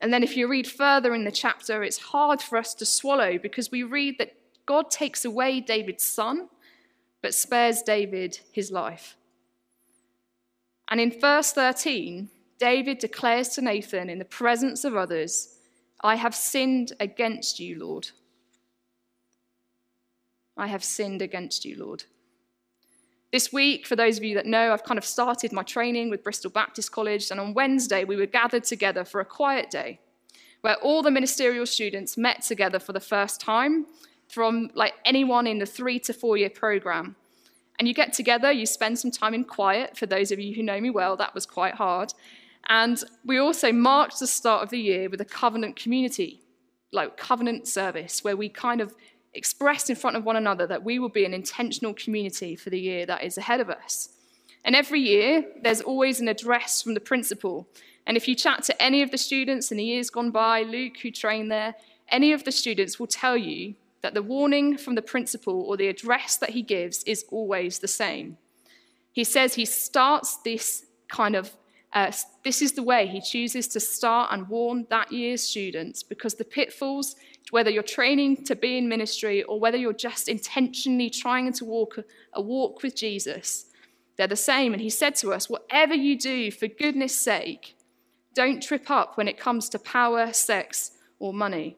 And 0.00 0.12
then 0.12 0.22
if 0.22 0.36
you 0.36 0.48
read 0.48 0.66
further 0.66 1.14
in 1.14 1.24
the 1.24 1.30
chapter, 1.30 1.82
it's 1.82 1.98
hard 1.98 2.42
for 2.42 2.58
us 2.58 2.74
to 2.74 2.86
swallow 2.86 3.38
because 3.38 3.70
we 3.70 3.82
read 3.82 4.18
that 4.18 4.34
God 4.66 4.90
takes 4.90 5.24
away 5.24 5.60
David's 5.60 6.04
son, 6.04 6.48
but 7.22 7.34
spares 7.34 7.82
David 7.82 8.40
his 8.50 8.70
life. 8.70 9.16
And 10.88 11.00
in 11.00 11.18
verse 11.18 11.52
13, 11.52 12.28
David 12.58 12.98
declares 12.98 13.48
to 13.50 13.62
Nathan 13.62 14.08
in 14.08 14.18
the 14.18 14.24
presence 14.24 14.84
of 14.84 14.96
others, 14.96 15.56
I 16.02 16.16
have 16.16 16.34
sinned 16.34 16.92
against 17.00 17.58
you, 17.58 17.78
Lord. 17.78 18.10
I 20.56 20.66
have 20.68 20.84
sinned 20.84 21.22
against 21.22 21.64
you, 21.64 21.76
Lord. 21.76 22.04
This 23.32 23.52
week, 23.52 23.86
for 23.86 23.96
those 23.96 24.16
of 24.16 24.24
you 24.24 24.34
that 24.36 24.46
know, 24.46 24.72
I've 24.72 24.84
kind 24.84 24.98
of 24.98 25.04
started 25.04 25.52
my 25.52 25.64
training 25.64 26.08
with 26.10 26.22
Bristol 26.22 26.50
Baptist 26.50 26.92
College, 26.92 27.30
and 27.30 27.40
on 27.40 27.54
Wednesday, 27.54 28.04
we 28.04 28.16
were 28.16 28.26
gathered 28.26 28.64
together 28.64 29.04
for 29.04 29.20
a 29.20 29.24
quiet 29.24 29.70
day 29.70 29.98
where 30.64 30.76
all 30.76 31.02
the 31.02 31.10
ministerial 31.10 31.66
students 31.66 32.16
met 32.16 32.40
together 32.40 32.78
for 32.78 32.94
the 32.94 33.00
first 33.00 33.38
time 33.38 33.84
from 34.28 34.70
like 34.74 34.94
anyone 35.04 35.46
in 35.46 35.58
the 35.58 35.66
three 35.66 35.98
to 35.98 36.14
four 36.14 36.38
year 36.38 36.48
program. 36.48 37.16
And 37.78 37.86
you 37.86 37.92
get 37.92 38.14
together, 38.14 38.50
you 38.50 38.64
spend 38.64 38.98
some 38.98 39.10
time 39.10 39.34
in 39.34 39.44
quiet. 39.44 39.94
For 39.94 40.06
those 40.06 40.32
of 40.32 40.38
you 40.38 40.54
who 40.54 40.62
know 40.62 40.80
me 40.80 40.88
well, 40.88 41.16
that 41.16 41.34
was 41.34 41.44
quite 41.44 41.74
hard. 41.74 42.14
And 42.68 43.02
we 43.24 43.38
also 43.38 43.72
marked 43.72 44.18
the 44.18 44.26
start 44.26 44.62
of 44.62 44.70
the 44.70 44.80
year 44.80 45.08
with 45.08 45.20
a 45.20 45.24
covenant 45.24 45.76
community, 45.76 46.40
like 46.92 47.16
covenant 47.16 47.68
service, 47.68 48.24
where 48.24 48.36
we 48.36 48.48
kind 48.48 48.80
of 48.80 48.94
expressed 49.34 49.90
in 49.90 49.96
front 49.96 50.16
of 50.16 50.24
one 50.24 50.36
another 50.36 50.66
that 50.66 50.84
we 50.84 50.98
will 50.98 51.08
be 51.08 51.24
an 51.24 51.34
intentional 51.34 51.92
community 51.92 52.56
for 52.56 52.70
the 52.70 52.80
year 52.80 53.04
that 53.06 53.24
is 53.24 53.36
ahead 53.36 53.60
of 53.60 53.68
us. 53.68 54.10
And 54.64 54.74
every 54.74 55.00
year, 55.00 55.44
there's 55.62 55.82
always 55.82 56.20
an 56.20 56.28
address 56.28 56.80
from 56.80 56.94
the 56.94 57.00
principal. 57.00 57.68
And 58.06 58.16
if 58.16 58.26
you 58.26 58.34
chat 58.34 58.62
to 58.64 58.82
any 58.82 59.02
of 59.02 59.10
the 59.10 59.18
students 59.18 59.70
in 59.70 59.76
the 59.76 59.84
years 59.84 60.08
gone 60.08 60.30
by, 60.30 60.62
Luke, 60.62 60.94
who 61.02 61.10
trained 61.10 61.50
there, 61.50 61.74
any 62.08 62.32
of 62.32 62.44
the 62.44 62.52
students 62.52 62.98
will 62.98 63.06
tell 63.06 63.36
you 63.36 63.74
that 64.02 64.14
the 64.14 64.22
warning 64.22 64.76
from 64.76 64.94
the 64.94 65.02
principal 65.02 65.62
or 65.62 65.76
the 65.76 65.88
address 65.88 66.36
that 66.36 66.50
he 66.50 66.62
gives 66.62 67.02
is 67.04 67.24
always 67.30 67.78
the 67.78 67.88
same. 67.88 68.38
He 69.12 69.24
says 69.24 69.54
he 69.54 69.64
starts 69.64 70.36
this 70.38 70.84
kind 71.08 71.36
of 71.36 71.56
uh, 71.94 72.10
this 72.42 72.60
is 72.60 72.72
the 72.72 72.82
way 72.82 73.06
he 73.06 73.20
chooses 73.20 73.68
to 73.68 73.78
start 73.78 74.32
and 74.32 74.48
warn 74.48 74.84
that 74.90 75.12
year's 75.12 75.42
students 75.42 76.02
because 76.02 76.34
the 76.34 76.44
pitfalls, 76.44 77.14
whether 77.50 77.70
you're 77.70 77.84
training 77.84 78.44
to 78.44 78.56
be 78.56 78.76
in 78.76 78.88
ministry 78.88 79.44
or 79.44 79.60
whether 79.60 79.78
you're 79.78 79.92
just 79.92 80.28
intentionally 80.28 81.08
trying 81.08 81.52
to 81.52 81.64
walk 81.64 81.98
a 82.32 82.42
walk 82.42 82.82
with 82.82 82.96
Jesus, 82.96 83.66
they're 84.16 84.26
the 84.26 84.36
same. 84.36 84.72
And 84.72 84.82
he 84.82 84.90
said 84.90 85.14
to 85.16 85.32
us, 85.32 85.48
Whatever 85.48 85.94
you 85.94 86.18
do, 86.18 86.50
for 86.50 86.66
goodness 86.66 87.16
sake, 87.16 87.76
don't 88.34 88.60
trip 88.60 88.90
up 88.90 89.16
when 89.16 89.28
it 89.28 89.38
comes 89.38 89.68
to 89.68 89.78
power, 89.78 90.32
sex, 90.32 90.92
or 91.20 91.32
money. 91.32 91.76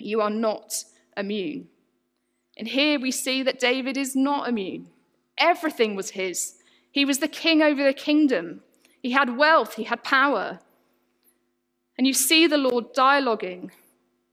You 0.00 0.20
are 0.20 0.30
not 0.30 0.84
immune. 1.16 1.68
And 2.56 2.66
here 2.66 2.98
we 2.98 3.12
see 3.12 3.44
that 3.44 3.60
David 3.60 3.96
is 3.96 4.16
not 4.16 4.48
immune. 4.48 4.88
Everything 5.38 5.94
was 5.94 6.10
his. 6.10 6.56
He 6.90 7.04
was 7.04 7.20
the 7.20 7.28
king 7.28 7.62
over 7.62 7.84
the 7.84 7.92
kingdom. 7.92 8.62
He 9.02 9.10
had 9.12 9.36
wealth, 9.36 9.74
he 9.74 9.84
had 9.84 10.04
power. 10.04 10.60
And 11.96 12.06
you 12.06 12.12
see 12.12 12.46
the 12.46 12.58
Lord 12.58 12.94
dialoguing 12.94 13.70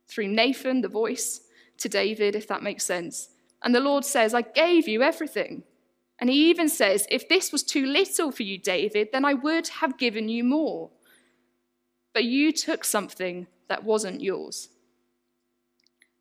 through 0.08 0.28
Nathan, 0.28 0.82
the 0.82 0.88
voice, 0.88 1.42
to 1.80 1.90
David, 1.90 2.36
if 2.36 2.48
that 2.48 2.64
makes 2.64 2.84
sense. 2.86 3.30
And 3.62 3.74
the 3.74 3.80
Lord 3.80 4.06
says, 4.06 4.34
I 4.34 4.42
gave 4.42 4.88
you 4.88 5.02
everything. 5.02 5.64
And 6.20 6.30
he 6.30 6.50
even 6.50 6.70
says, 6.70 7.08
If 7.12 7.28
this 7.28 7.52
was 7.52 7.64
too 7.64 7.86
little 7.86 8.32
for 8.32 8.44
you, 8.44 8.58
David, 8.58 9.10
then 9.12 9.26
I 9.26 9.34
would 9.34 9.68
have 9.68 9.98
given 9.98 10.30
you 10.30 10.44
more. 10.44 10.90
But 12.14 12.24
you 12.24 12.52
took 12.52 12.84
something 12.84 13.48
that 13.68 13.84
wasn't 13.84 14.22
yours. 14.22 14.70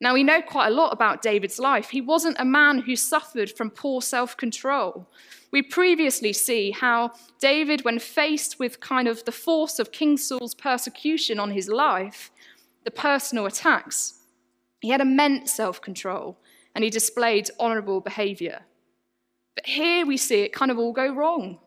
Now, 0.00 0.12
we 0.12 0.25
know 0.25 0.43
quite 0.43 0.69
a 0.69 0.75
lot 0.75 0.93
about 0.93 1.23
David's 1.23 1.59
life. 1.59 1.88
He 1.88 2.03
wasn't 2.03 2.37
a 2.38 2.45
man 2.45 2.81
who 2.81 2.97
suffered 2.97 3.50
from 3.50 3.71
poor 3.71 4.03
self 4.03 4.37
control. 4.37 5.09
We 5.53 5.62
previously 5.62 6.35
see 6.35 6.71
how 6.71 7.12
David, 7.41 7.85
when 7.85 7.99
faced 7.99 8.59
with 8.59 8.81
kind 8.81 9.09
of 9.09 9.25
the 9.25 9.33
force 9.33 9.79
of 9.79 9.93
King 9.93 10.19
Saul's 10.19 10.55
persecution 10.55 11.41
on 11.41 11.50
his 11.50 11.69
life, 11.69 12.31
the 12.85 12.91
personal 12.91 13.47
attacks, 13.47 14.21
he 14.81 14.91
had 14.91 15.00
immense 15.00 15.55
self 15.55 15.81
control 15.81 16.38
and 16.75 16.85
he 16.85 16.91
displayed 16.91 17.50
honorable 17.59 18.03
behavior. 18.03 18.61
But 19.55 19.67
here 19.67 20.05
we 20.05 20.19
see 20.19 20.43
it 20.43 20.53
kind 20.53 20.71
of 20.71 20.79
all 20.79 20.93
go 20.93 21.12
wrong. 21.12 21.59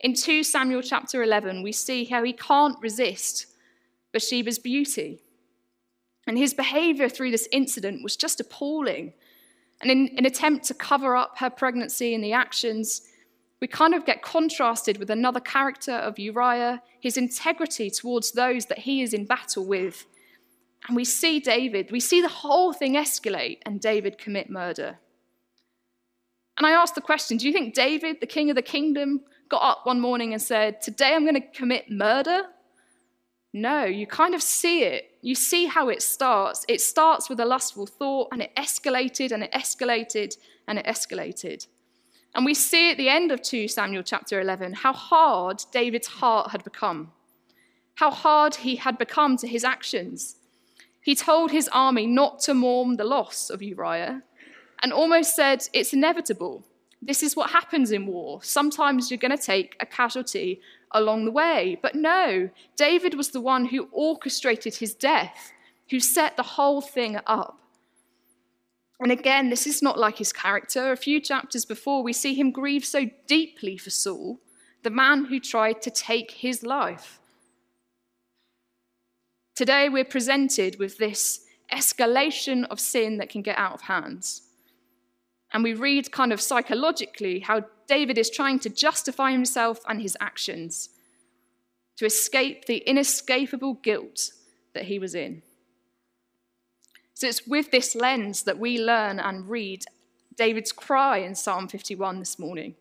In 0.00 0.14
2 0.14 0.44
Samuel 0.44 0.82
chapter 0.82 1.22
11, 1.24 1.62
we 1.64 1.72
see 1.72 2.04
how 2.04 2.22
he 2.22 2.32
can't 2.32 2.80
resist 2.80 3.46
Bathsheba's 4.12 4.60
beauty. 4.60 5.20
And 6.26 6.36
his 6.36 6.54
behavior 6.54 7.08
through 7.08 7.30
this 7.30 7.48
incident 7.52 8.02
was 8.02 8.16
just 8.16 8.40
appalling. 8.40 9.12
And 9.80 9.90
in 9.90 10.10
an 10.18 10.26
attempt 10.26 10.64
to 10.66 10.74
cover 10.74 11.16
up 11.16 11.38
her 11.38 11.50
pregnancy 11.50 12.14
and 12.14 12.24
the 12.24 12.32
actions, 12.32 13.02
we 13.60 13.66
kind 13.66 13.94
of 13.94 14.04
get 14.04 14.22
contrasted 14.22 14.98
with 14.98 15.10
another 15.10 15.40
character 15.40 15.92
of 15.92 16.18
Uriah, 16.18 16.82
his 17.00 17.16
integrity 17.16 17.90
towards 17.90 18.32
those 18.32 18.66
that 18.66 18.80
he 18.80 19.02
is 19.02 19.14
in 19.14 19.24
battle 19.24 19.64
with. 19.64 20.06
And 20.88 20.96
we 20.96 21.04
see 21.04 21.40
David, 21.40 21.90
we 21.90 22.00
see 22.00 22.20
the 22.20 22.28
whole 22.28 22.72
thing 22.72 22.94
escalate 22.94 23.58
and 23.64 23.80
David 23.80 24.18
commit 24.18 24.50
murder. 24.50 24.98
And 26.56 26.66
I 26.66 26.70
asked 26.70 26.94
the 26.94 27.00
question 27.00 27.36
do 27.36 27.46
you 27.46 27.52
think 27.52 27.74
David, 27.74 28.20
the 28.20 28.26
king 28.26 28.50
of 28.50 28.56
the 28.56 28.62
kingdom, 28.62 29.22
got 29.48 29.62
up 29.62 29.86
one 29.86 30.00
morning 30.00 30.32
and 30.32 30.40
said, 30.40 30.80
Today 30.80 31.14
I'm 31.14 31.24
going 31.24 31.40
to 31.40 31.48
commit 31.48 31.90
murder? 31.90 32.42
No, 33.52 33.84
you 33.84 34.06
kind 34.06 34.34
of 34.34 34.42
see 34.42 34.82
it. 34.82 35.10
You 35.22 35.34
see 35.34 35.66
how 35.66 35.88
it 35.88 36.02
starts. 36.02 36.64
It 36.68 36.80
starts 36.80 37.28
with 37.28 37.40
a 37.40 37.44
lustful 37.44 37.86
thought, 37.86 38.28
and 38.32 38.42
it 38.42 38.54
escalated 38.56 39.32
and 39.32 39.42
it 39.42 39.52
escalated 39.52 40.36
and 40.68 40.78
it 40.78 40.86
escalated. 40.86 41.66
And 42.34 42.44
we 42.44 42.52
see 42.52 42.90
at 42.90 42.98
the 42.98 43.08
end 43.08 43.32
of 43.32 43.40
2 43.40 43.66
Samuel 43.66 44.02
chapter 44.02 44.40
11 44.40 44.74
how 44.74 44.92
hard 44.92 45.64
David's 45.72 46.06
heart 46.06 46.50
had 46.50 46.62
become, 46.64 47.12
how 47.94 48.10
hard 48.10 48.56
he 48.56 48.76
had 48.76 48.98
become 48.98 49.38
to 49.38 49.46
his 49.46 49.64
actions. 49.64 50.36
He 51.00 51.14
told 51.14 51.50
his 51.50 51.68
army 51.72 52.06
not 52.06 52.40
to 52.40 52.52
mourn 52.52 52.96
the 52.96 53.04
loss 53.04 53.48
of 53.48 53.62
Uriah 53.62 54.22
and 54.82 54.92
almost 54.92 55.34
said, 55.34 55.66
It's 55.72 55.94
inevitable. 55.94 56.64
This 57.00 57.22
is 57.22 57.36
what 57.36 57.50
happens 57.50 57.90
in 57.92 58.06
war. 58.06 58.42
Sometimes 58.42 59.10
you're 59.10 59.18
going 59.18 59.36
to 59.36 59.42
take 59.42 59.76
a 59.80 59.86
casualty 59.86 60.60
along 60.92 61.24
the 61.24 61.30
way. 61.30 61.78
But 61.82 61.94
no, 61.94 62.50
David 62.76 63.14
was 63.14 63.30
the 63.30 63.40
one 63.40 63.66
who 63.66 63.88
orchestrated 63.92 64.76
his 64.76 64.94
death, 64.94 65.52
who 65.90 66.00
set 66.00 66.36
the 66.36 66.42
whole 66.42 66.80
thing 66.80 67.18
up. 67.26 67.60
And 68.98 69.12
again, 69.12 69.50
this 69.50 69.66
is 69.66 69.82
not 69.82 69.98
like 69.98 70.18
his 70.18 70.32
character. 70.32 70.90
A 70.90 70.96
few 70.96 71.20
chapters 71.20 71.64
before, 71.64 72.02
we 72.02 72.12
see 72.12 72.34
him 72.34 72.50
grieve 72.50 72.84
so 72.84 73.10
deeply 73.26 73.76
for 73.76 73.90
Saul, 73.90 74.40
the 74.82 74.90
man 74.90 75.26
who 75.26 75.38
tried 75.38 75.82
to 75.82 75.90
take 75.90 76.30
his 76.30 76.62
life. 76.62 77.20
Today, 79.54 79.88
we're 79.88 80.04
presented 80.04 80.78
with 80.78 80.98
this 80.98 81.40
escalation 81.72 82.64
of 82.70 82.80
sin 82.80 83.18
that 83.18 83.28
can 83.28 83.42
get 83.42 83.58
out 83.58 83.74
of 83.74 83.82
hands. 83.82 84.42
And 85.52 85.62
we 85.62 85.74
read 85.74 86.12
kind 86.12 86.32
of 86.32 86.40
psychologically 86.40 87.40
how 87.40 87.64
David 87.86 88.18
is 88.18 88.30
trying 88.30 88.58
to 88.60 88.68
justify 88.68 89.32
himself 89.32 89.80
and 89.88 90.00
his 90.00 90.16
actions 90.20 90.90
to 91.96 92.04
escape 92.04 92.66
the 92.66 92.78
inescapable 92.78 93.74
guilt 93.74 94.30
that 94.74 94.84
he 94.84 94.98
was 94.98 95.14
in. 95.14 95.42
So 97.14 97.26
it's 97.26 97.46
with 97.46 97.70
this 97.70 97.94
lens 97.94 98.42
that 98.42 98.58
we 98.58 98.78
learn 98.78 99.18
and 99.18 99.48
read 99.48 99.84
David's 100.36 100.72
cry 100.72 101.18
in 101.18 101.34
Psalm 101.34 101.66
51 101.68 102.18
this 102.18 102.38
morning. 102.38 102.74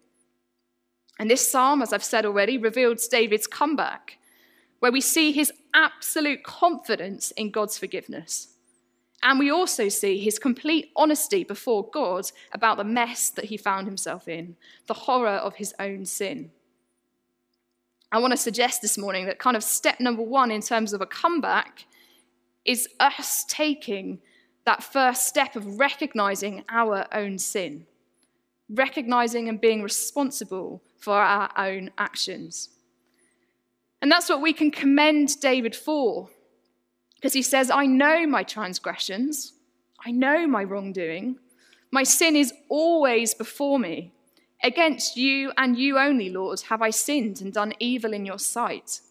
And 1.17 1.31
this 1.31 1.49
psalm, 1.49 1.81
as 1.81 1.93
I've 1.93 2.03
said 2.03 2.25
already, 2.25 2.57
reveals 2.57 3.07
David's 3.07 3.47
comeback, 3.47 4.17
where 4.79 4.91
we 4.91 4.99
see 4.99 5.31
his 5.31 5.53
absolute 5.73 6.43
confidence 6.43 7.31
in 7.31 7.51
God's 7.51 7.77
forgiveness. 7.77 8.54
And 9.25 9.39
we 9.39 9.49
also 9.49 9.89
see 9.89 10.19
his 10.19 10.37
complete 10.37 10.91
honesty 10.95 11.43
before 11.43 11.89
God 11.89 12.29
about 12.53 12.77
the 12.77 12.83
mess 12.83 13.31
that 13.31 13.45
he 13.45 13.57
found 13.57 13.87
himself 13.87 14.27
in, 14.27 14.55
the 14.85 14.93
horror 14.93 15.29
of 15.29 15.55
his 15.55 15.73
own 15.79 16.05
sin. 16.05 16.51
I 18.11 18.19
want 18.19 18.31
to 18.31 18.37
suggest 18.37 18.83
this 18.83 18.99
morning 18.99 19.25
that 19.25 19.39
kind 19.39 19.57
of 19.57 19.63
step 19.63 19.99
number 19.99 20.21
one 20.21 20.51
in 20.51 20.61
terms 20.61 20.93
of 20.93 21.01
a 21.01 21.07
comeback 21.07 21.85
is 22.65 22.87
us 22.99 23.43
taking 23.49 24.19
that 24.65 24.83
first 24.83 25.27
step 25.27 25.55
of 25.55 25.79
recognizing 25.79 26.63
our 26.69 27.07
own 27.11 27.39
sin, 27.39 27.87
recognizing 28.69 29.49
and 29.49 29.59
being 29.59 29.81
responsible 29.81 30.83
for 30.99 31.15
our 31.15 31.49
own 31.57 31.89
actions. 31.97 32.69
And 34.03 34.11
that's 34.11 34.29
what 34.29 34.41
we 34.41 34.53
can 34.53 34.69
commend 34.69 35.39
David 35.39 35.75
for 35.75 36.29
because 37.15 37.33
he 37.33 37.41
says, 37.41 37.71
I 37.71 37.85
know 37.85 38.27
my 38.27 38.43
transgressions, 38.43 39.53
I 40.05 40.11
know 40.11 40.47
my 40.47 40.63
wrongdoing. 40.63 41.37
My 41.91 42.03
sin 42.03 42.35
is 42.35 42.53
always 42.69 43.33
before 43.33 43.79
me. 43.79 44.11
Against 44.63 45.15
you 45.15 45.51
and 45.57 45.77
you 45.77 45.97
only, 45.97 46.29
Lord, 46.29 46.61
have 46.69 46.81
I 46.81 46.89
sinned 46.89 47.41
and 47.41 47.53
done 47.53 47.73
evil 47.79 48.13
in 48.13 48.25
your 48.25 48.39
sight. 48.39 49.01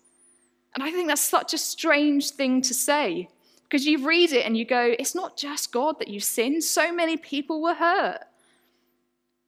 And 0.74 0.82
I 0.82 0.90
think 0.90 1.08
that's 1.08 1.20
such 1.20 1.54
a 1.54 1.58
strange 1.58 2.30
thing 2.30 2.60
to 2.62 2.74
say 2.74 3.28
because 3.62 3.86
you 3.86 4.06
read 4.06 4.32
it 4.32 4.44
and 4.44 4.56
you 4.56 4.64
go, 4.64 4.94
it's 4.98 5.14
not 5.14 5.36
just 5.36 5.72
God 5.72 5.98
that 5.98 6.08
you've 6.08 6.24
sinned, 6.24 6.62
so 6.62 6.92
many 6.92 7.16
people 7.16 7.62
were 7.62 7.74
hurt. 7.74 8.20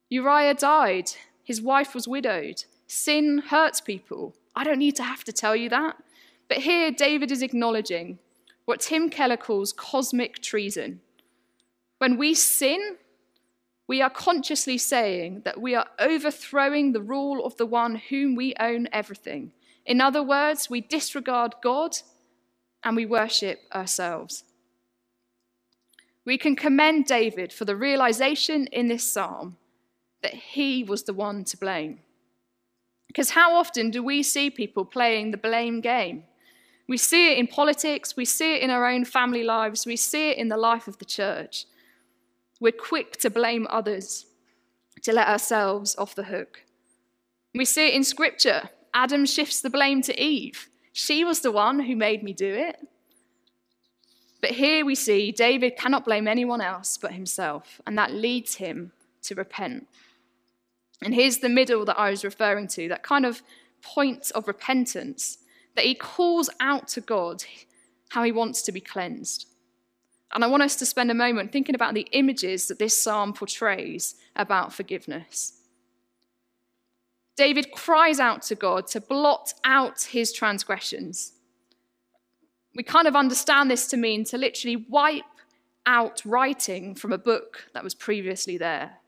Uriah 0.08 0.54
died, 0.54 1.12
his 1.44 1.60
wife 1.60 1.94
was 1.94 2.08
widowed. 2.08 2.64
Sin 2.86 3.42
hurts 3.48 3.80
people. 3.80 4.34
I 4.54 4.64
don't 4.64 4.78
need 4.78 4.96
to 4.96 5.02
have 5.02 5.24
to 5.24 5.32
tell 5.32 5.54
you 5.54 5.68
that. 5.68 5.96
But 6.48 6.58
here, 6.58 6.90
David 6.90 7.30
is 7.30 7.42
acknowledging 7.42 8.18
what 8.66 8.80
Tim 8.80 9.08
Keller 9.08 9.36
calls 9.36 9.72
cosmic 9.72 10.42
treason. 10.42 11.00
When 11.98 12.18
we 12.18 12.34
sin, 12.34 12.96
we 13.88 14.02
are 14.02 14.10
consciously 14.10 14.76
saying 14.76 15.42
that 15.44 15.60
we 15.60 15.74
are 15.74 15.86
overthrowing 15.98 16.92
the 16.92 17.00
rule 17.00 17.44
of 17.44 17.56
the 17.56 17.66
one 17.66 17.96
whom 17.96 18.34
we 18.34 18.54
own 18.60 18.88
everything. 18.92 19.52
In 19.86 20.00
other 20.00 20.22
words, 20.22 20.68
we 20.68 20.80
disregard 20.80 21.54
God 21.62 21.96
and 22.82 22.96
we 22.96 23.06
worship 23.06 23.60
ourselves. 23.72 24.44
We 26.24 26.36
can 26.36 26.56
commend 26.56 27.06
David 27.06 27.52
for 27.52 27.64
the 27.64 27.76
realization 27.76 28.66
in 28.66 28.88
this 28.88 29.10
psalm 29.10 29.56
that 30.22 30.34
he 30.34 30.82
was 30.82 31.04
the 31.04 31.14
one 31.14 31.44
to 31.44 31.56
blame. 31.56 32.00
Because 33.06 33.30
how 33.30 33.54
often 33.54 33.90
do 33.90 34.02
we 34.02 34.24
see 34.24 34.50
people 34.50 34.84
playing 34.84 35.30
the 35.30 35.36
blame 35.36 35.80
game? 35.80 36.24
We 36.88 36.96
see 36.96 37.32
it 37.32 37.38
in 37.38 37.48
politics, 37.48 38.16
we 38.16 38.24
see 38.24 38.56
it 38.56 38.62
in 38.62 38.70
our 38.70 38.86
own 38.86 39.04
family 39.04 39.42
lives, 39.42 39.86
we 39.86 39.96
see 39.96 40.30
it 40.30 40.38
in 40.38 40.48
the 40.48 40.56
life 40.56 40.86
of 40.86 40.98
the 40.98 41.04
church. 41.04 41.66
We're 42.60 42.72
quick 42.72 43.16
to 43.18 43.30
blame 43.30 43.66
others, 43.68 44.26
to 45.02 45.12
let 45.12 45.28
ourselves 45.28 45.96
off 45.96 46.14
the 46.14 46.24
hook. 46.24 46.62
We 47.54 47.64
see 47.64 47.88
it 47.88 47.94
in 47.94 48.04
scripture. 48.04 48.70
Adam 48.94 49.26
shifts 49.26 49.60
the 49.60 49.70
blame 49.70 50.00
to 50.02 50.20
Eve. 50.20 50.68
She 50.92 51.24
was 51.24 51.40
the 51.40 51.52
one 51.52 51.80
who 51.80 51.96
made 51.96 52.22
me 52.22 52.32
do 52.32 52.54
it. 52.54 52.76
But 54.40 54.52
here 54.52 54.84
we 54.84 54.94
see 54.94 55.32
David 55.32 55.76
cannot 55.76 56.04
blame 56.04 56.28
anyone 56.28 56.60
else 56.60 56.96
but 56.96 57.12
himself, 57.12 57.80
and 57.86 57.98
that 57.98 58.12
leads 58.12 58.56
him 58.56 58.92
to 59.22 59.34
repent. 59.34 59.88
And 61.02 61.14
here's 61.14 61.38
the 61.38 61.48
middle 61.48 61.84
that 61.84 61.98
I 61.98 62.10
was 62.10 62.24
referring 62.24 62.68
to 62.68 62.88
that 62.88 63.02
kind 63.02 63.26
of 63.26 63.42
point 63.82 64.30
of 64.34 64.46
repentance 64.46 65.38
that 65.76 65.84
he 65.84 65.94
calls 65.94 66.50
out 66.60 66.88
to 66.88 67.00
God 67.00 67.44
how 68.10 68.22
he 68.22 68.32
wants 68.32 68.62
to 68.62 68.72
be 68.72 68.80
cleansed. 68.80 69.46
And 70.34 70.42
I 70.42 70.48
want 70.48 70.62
us 70.62 70.76
to 70.76 70.86
spend 70.86 71.10
a 71.10 71.14
moment 71.14 71.52
thinking 71.52 71.74
about 71.74 71.94
the 71.94 72.08
images 72.12 72.68
that 72.68 72.78
this 72.78 73.00
psalm 73.00 73.32
portrays 73.32 74.16
about 74.34 74.72
forgiveness. 74.72 75.52
David 77.36 77.70
cries 77.72 78.18
out 78.18 78.42
to 78.42 78.54
God 78.54 78.86
to 78.88 79.00
blot 79.00 79.52
out 79.64 80.02
his 80.02 80.32
transgressions. 80.32 81.32
We 82.74 82.82
kind 82.82 83.06
of 83.06 83.14
understand 83.14 83.70
this 83.70 83.86
to 83.88 83.96
mean 83.96 84.24
to 84.24 84.38
literally 84.38 84.86
wipe 84.88 85.24
out 85.86 86.22
writing 86.24 86.94
from 86.94 87.12
a 87.12 87.18
book 87.18 87.68
that 87.74 87.84
was 87.84 87.94
previously 87.94 88.58
there. 88.58 88.98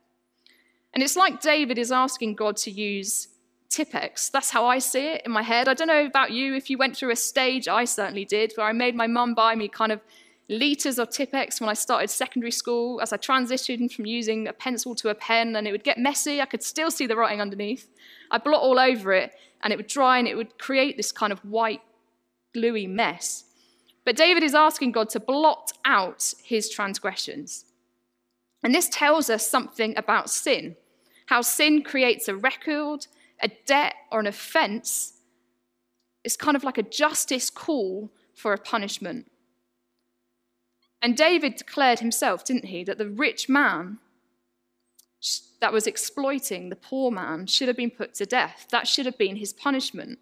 And 0.94 1.02
it's 1.02 1.16
like 1.16 1.40
David 1.40 1.78
is 1.78 1.92
asking 1.92 2.34
God 2.34 2.56
to 2.58 2.70
use 2.70 3.28
Tipp-Ex. 3.70 4.30
That's 4.30 4.50
how 4.50 4.66
I 4.66 4.78
see 4.78 5.06
it 5.06 5.22
in 5.24 5.32
my 5.32 5.42
head. 5.42 5.68
I 5.68 5.74
don't 5.74 5.88
know 5.88 6.06
about 6.06 6.30
you, 6.30 6.54
if 6.54 6.70
you 6.70 6.78
went 6.78 6.96
through 6.96 7.10
a 7.10 7.16
stage, 7.16 7.68
I 7.68 7.84
certainly 7.84 8.24
did, 8.24 8.52
where 8.54 8.66
I 8.66 8.72
made 8.72 8.94
my 8.94 9.06
mum 9.06 9.34
buy 9.34 9.54
me 9.54 9.68
kind 9.68 9.92
of 9.92 10.00
litres 10.48 10.98
of 10.98 11.10
Tipp-Ex 11.10 11.60
when 11.60 11.68
I 11.68 11.74
started 11.74 12.08
secondary 12.08 12.50
school. 12.50 13.00
As 13.00 13.12
I 13.12 13.18
transitioned 13.18 13.92
from 13.92 14.06
using 14.06 14.48
a 14.48 14.52
pencil 14.52 14.94
to 14.96 15.10
a 15.10 15.14
pen, 15.14 15.56
and 15.56 15.68
it 15.68 15.72
would 15.72 15.84
get 15.84 15.98
messy, 15.98 16.40
I 16.40 16.46
could 16.46 16.62
still 16.62 16.90
see 16.90 17.06
the 17.06 17.16
writing 17.16 17.40
underneath. 17.40 17.88
I'd 18.30 18.44
blot 18.44 18.62
all 18.62 18.78
over 18.78 19.12
it, 19.12 19.32
and 19.62 19.72
it 19.72 19.76
would 19.76 19.86
dry, 19.86 20.18
and 20.18 20.26
it 20.26 20.36
would 20.36 20.58
create 20.58 20.96
this 20.96 21.12
kind 21.12 21.32
of 21.32 21.40
white, 21.40 21.82
gluey 22.54 22.86
mess. 22.86 23.44
But 24.04 24.16
David 24.16 24.42
is 24.42 24.54
asking 24.54 24.92
God 24.92 25.10
to 25.10 25.20
blot 25.20 25.72
out 25.84 26.32
his 26.42 26.70
transgressions. 26.70 27.66
And 28.62 28.74
this 28.74 28.88
tells 28.88 29.28
us 29.28 29.46
something 29.46 29.96
about 29.96 30.30
sin 30.30 30.76
how 31.28 31.42
sin 31.42 31.82
creates 31.82 32.26
a 32.26 32.34
record, 32.34 33.06
a 33.40 33.48
debt, 33.66 33.94
or 34.10 34.20
an 34.20 34.26
offense. 34.26 35.14
is 36.24 36.36
kind 36.36 36.56
of 36.56 36.64
like 36.64 36.78
a 36.78 36.82
justice 36.82 37.48
call 37.48 38.10
for 38.34 38.52
a 38.52 38.58
punishment. 38.58 39.30
And 41.00 41.16
David 41.16 41.56
declared 41.56 42.00
himself, 42.00 42.44
didn't 42.44 42.66
he, 42.66 42.84
that 42.84 42.98
the 42.98 43.08
rich 43.08 43.48
man 43.48 43.98
that 45.60 45.72
was 45.72 45.86
exploiting 45.86 46.68
the 46.68 46.76
poor 46.76 47.10
man 47.10 47.46
should 47.46 47.68
have 47.68 47.76
been 47.76 47.90
put 47.90 48.14
to 48.14 48.26
death. 48.26 48.66
That 48.70 48.86
should 48.86 49.06
have 49.06 49.18
been 49.18 49.36
his 49.36 49.52
punishment. 49.52 50.18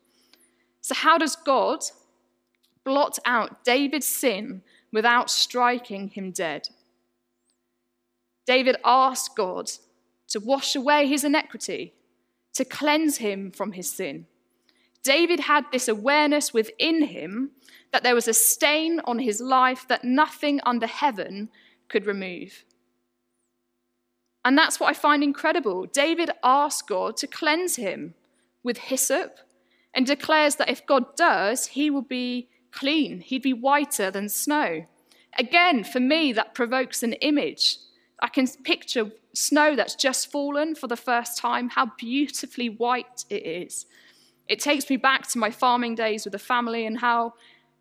So, 0.80 0.94
how 0.94 1.18
does 1.18 1.36
God 1.36 1.80
blot 2.84 3.18
out 3.24 3.64
David's 3.64 4.06
sin 4.06 4.62
without 4.92 5.30
striking 5.30 6.08
him 6.08 6.30
dead? 6.30 6.68
David 8.46 8.76
asked 8.84 9.36
God 9.36 9.70
to 10.28 10.40
wash 10.40 10.74
away 10.76 11.06
his 11.06 11.24
iniquity, 11.24 11.92
to 12.56 12.64
cleanse 12.64 13.18
him 13.18 13.50
from 13.50 13.72
his 13.72 13.90
sin. 13.90 14.26
David 15.02 15.40
had 15.40 15.64
this 15.70 15.88
awareness 15.88 16.52
within 16.52 17.02
him 17.02 17.50
that 17.92 18.02
there 18.02 18.14
was 18.14 18.28
a 18.28 18.34
stain 18.34 19.00
on 19.04 19.18
his 19.18 19.40
life 19.40 19.86
that 19.88 20.04
nothing 20.04 20.60
under 20.64 20.86
heaven 20.86 21.50
could 21.88 22.06
remove. 22.06 22.64
And 24.44 24.56
that's 24.56 24.80
what 24.80 24.88
I 24.88 24.94
find 24.94 25.22
incredible. 25.22 25.86
David 25.86 26.30
asked 26.42 26.88
God 26.88 27.16
to 27.18 27.26
cleanse 27.26 27.76
him 27.76 28.14
with 28.62 28.78
hyssop 28.78 29.38
and 29.92 30.06
declares 30.06 30.56
that 30.56 30.70
if 30.70 30.86
God 30.86 31.14
does, 31.14 31.68
he 31.68 31.90
will 31.90 32.02
be 32.02 32.48
clean. 32.72 33.20
He'd 33.20 33.42
be 33.42 33.52
whiter 33.52 34.10
than 34.10 34.28
snow. 34.28 34.86
Again, 35.38 35.84
for 35.84 36.00
me, 36.00 36.32
that 36.32 36.54
provokes 36.54 37.02
an 37.02 37.12
image. 37.14 37.78
I 38.20 38.28
can 38.28 38.46
picture 38.48 39.10
snow 39.36 39.76
that's 39.76 39.94
just 39.94 40.30
fallen 40.30 40.74
for 40.74 40.86
the 40.86 40.96
first 40.96 41.36
time, 41.36 41.68
how 41.68 41.90
beautifully 41.98 42.70
white 42.70 43.24
it 43.28 43.44
is. 43.44 43.86
It 44.48 44.60
takes 44.60 44.88
me 44.88 44.96
back 44.96 45.28
to 45.28 45.38
my 45.38 45.50
farming 45.50 45.94
days 45.94 46.24
with 46.24 46.32
the 46.32 46.38
family 46.38 46.86
and 46.86 46.98
how 46.98 47.34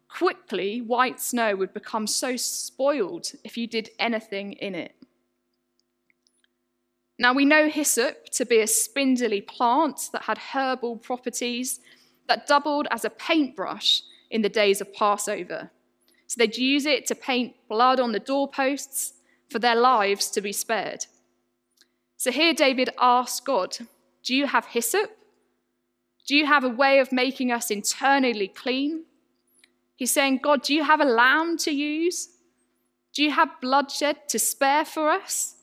quickly 0.09 0.81
white 0.81 1.19
snow 1.19 1.55
would 1.55 1.73
become 1.73 2.07
so 2.07 2.35
spoiled 2.35 3.31
if 3.43 3.57
you 3.57 3.67
did 3.67 3.89
anything 3.99 4.53
in 4.53 4.75
it. 4.75 4.95
Now, 7.17 7.33
we 7.33 7.45
know 7.45 7.69
hyssop 7.69 8.29
to 8.31 8.45
be 8.45 8.59
a 8.59 8.67
spindly 8.67 9.39
plant 9.39 10.09
that 10.11 10.23
had 10.23 10.37
herbal 10.37 10.97
properties 10.97 11.79
that 12.27 12.47
doubled 12.47 12.87
as 12.91 13.05
a 13.05 13.09
paintbrush 13.09 14.01
in 14.29 14.41
the 14.41 14.49
days 14.49 14.81
of 14.81 14.93
Passover. 14.93 15.71
So 16.27 16.35
they'd 16.37 16.57
use 16.57 16.85
it 16.85 17.05
to 17.07 17.15
paint 17.15 17.55
blood 17.69 17.99
on 18.01 18.11
the 18.11 18.19
doorposts 18.19 19.13
for 19.49 19.59
their 19.59 19.75
lives 19.75 20.29
to 20.31 20.41
be 20.41 20.51
spared. 20.51 21.05
So 22.17 22.31
here 22.31 22.53
David 22.53 22.89
asks 22.99 23.39
God, 23.39 23.77
Do 24.23 24.35
you 24.35 24.47
have 24.47 24.67
hyssop? 24.67 25.11
Do 26.27 26.35
you 26.35 26.45
have 26.45 26.63
a 26.63 26.69
way 26.69 26.99
of 26.99 27.11
making 27.11 27.51
us 27.51 27.69
internally 27.69 28.47
clean? 28.47 29.03
He's 29.95 30.11
saying, 30.11 30.39
God, 30.41 30.63
do 30.63 30.73
you 30.73 30.83
have 30.83 30.99
a 30.99 31.05
lamb 31.05 31.57
to 31.59 31.71
use? 31.71 32.29
Do 33.13 33.23
you 33.23 33.31
have 33.31 33.61
bloodshed 33.61 34.27
to 34.29 34.39
spare 34.39 34.83
for 34.83 35.09
us? 35.09 35.55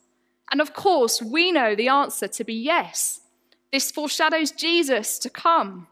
And 0.51 0.61
of 0.61 0.73
course, 0.73 1.21
we 1.21 1.53
know 1.53 1.75
the 1.75 1.89
answer 1.89 2.29
to 2.29 2.45
be 2.45 2.55
yes. 2.55 3.21
This 3.73 3.91
foreshadows 3.91 4.53
Jesus 4.53 5.19
to 5.19 5.31
come. 5.31 5.89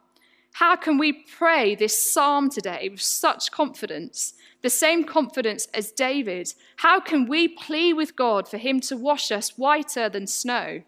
How 0.53 0.77
can 0.77 0.99
we 0.99 1.13
pray 1.13 1.75
this 1.75 2.01
psalm 2.01 2.51
today 2.51 2.89
with 2.91 3.01
such 3.01 3.51
confidence 3.51 4.35
the 4.63 4.71
same 4.71 5.05
confidence 5.05 5.67
as 5.73 5.93
David, 5.93 6.53
how 6.77 7.01
can 7.01 7.27
we 7.27 7.49
plead 7.49 7.95
with 7.95 8.17
God 8.17 8.47
for 8.49 8.59
him 8.59 8.81
to 8.81 8.97
wash 8.97 9.33
us 9.33 9.57
whiter 9.57 10.09
than 10.09 10.27
snow? 10.27 10.83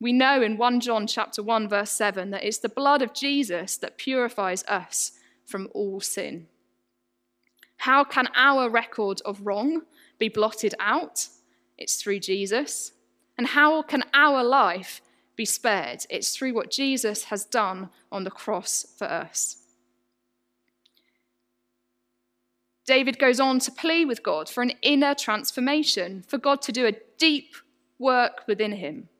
We 0.00 0.12
know 0.12 0.42
in 0.42 0.56
1 0.56 0.80
John 0.80 1.06
chapter 1.06 1.42
1 1.42 1.68
verse 1.68 1.90
7 1.90 2.30
that 2.30 2.44
it's 2.44 2.58
the 2.58 2.68
blood 2.68 3.02
of 3.02 3.14
Jesus 3.14 3.76
that 3.78 3.98
purifies 3.98 4.64
us 4.64 5.12
from 5.44 5.68
all 5.72 6.00
sin. 6.00 6.46
How 7.78 8.04
can 8.04 8.28
our 8.34 8.68
record 8.68 9.20
of 9.24 9.46
wrong 9.46 9.82
be 10.18 10.28
blotted 10.28 10.74
out? 10.78 11.28
It's 11.76 12.00
through 12.00 12.20
Jesus. 12.20 12.92
And 13.36 13.46
how 13.46 13.82
can 13.82 14.02
our 14.12 14.42
life 14.42 15.00
be 15.36 15.44
spared? 15.44 16.04
It's 16.10 16.36
through 16.36 16.54
what 16.54 16.72
Jesus 16.72 17.24
has 17.24 17.44
done 17.44 17.90
on 18.10 18.24
the 18.24 18.30
cross 18.30 18.84
for 18.98 19.04
us. 19.04 19.56
David 22.88 23.18
goes 23.18 23.38
on 23.38 23.58
to 23.60 23.70
plead 23.70 24.06
with 24.06 24.22
God 24.22 24.48
for 24.48 24.62
an 24.62 24.72
inner 24.80 25.14
transformation, 25.14 26.24
for 26.26 26.38
God 26.38 26.62
to 26.62 26.72
do 26.72 26.86
a 26.86 26.94
deep 27.18 27.54
work 27.98 28.44
within 28.48 28.72
him. 28.72 29.10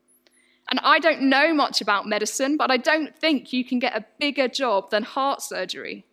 And 0.70 0.80
I 0.82 0.98
don't 0.98 1.28
know 1.28 1.52
much 1.52 1.82
about 1.82 2.06
medicine, 2.06 2.56
but 2.56 2.70
I 2.70 2.78
don't 2.78 3.14
think 3.14 3.52
you 3.52 3.66
can 3.66 3.78
get 3.78 3.94
a 3.94 4.06
bigger 4.18 4.48
job 4.48 4.88
than 4.90 5.02
heart 5.02 5.42
surgery. 5.42 6.06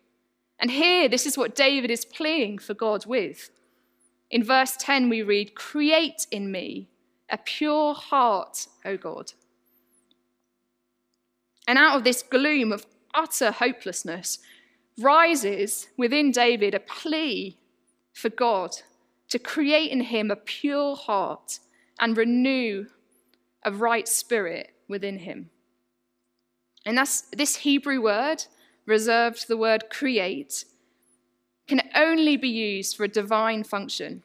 And 0.58 0.70
here, 0.70 1.08
this 1.08 1.24
is 1.24 1.38
what 1.38 1.56
David 1.56 1.90
is 1.90 2.04
pleading 2.04 2.58
for 2.58 2.74
God 2.74 3.06
with. 3.06 3.48
In 4.30 4.44
verse 4.44 4.76
10, 4.78 5.08
we 5.08 5.22
read, 5.22 5.54
Create 5.54 6.26
in 6.30 6.52
me 6.52 6.90
a 7.30 7.38
pure 7.38 7.94
heart, 7.94 8.66
O 8.84 8.98
God. 8.98 9.32
And 11.66 11.78
out 11.78 11.96
of 11.96 12.04
this 12.04 12.22
gloom 12.22 12.70
of 12.70 12.84
utter 13.14 13.50
hopelessness, 13.50 14.40
rises 14.98 15.88
within 15.96 16.30
David 16.30 16.74
a 16.74 16.80
plea 16.80 17.58
for 18.12 18.30
God 18.30 18.70
to 19.28 19.38
create 19.38 19.90
in 19.90 20.02
him 20.02 20.30
a 20.30 20.36
pure 20.36 20.96
heart 20.96 21.58
and 21.98 22.16
renew 22.16 22.86
a 23.64 23.72
right 23.72 24.08
spirit 24.08 24.72
within 24.88 25.18
him. 25.18 25.50
And 26.84 26.96
that's 26.96 27.22
this 27.32 27.56
Hebrew 27.56 28.00
word, 28.00 28.44
reserved 28.86 29.48
the 29.48 29.56
word 29.56 29.90
create, 29.90 30.64
can 31.66 31.82
only 31.96 32.36
be 32.36 32.48
used 32.48 32.96
for 32.96 33.04
a 33.04 33.08
divine 33.08 33.64
function. 33.64 34.22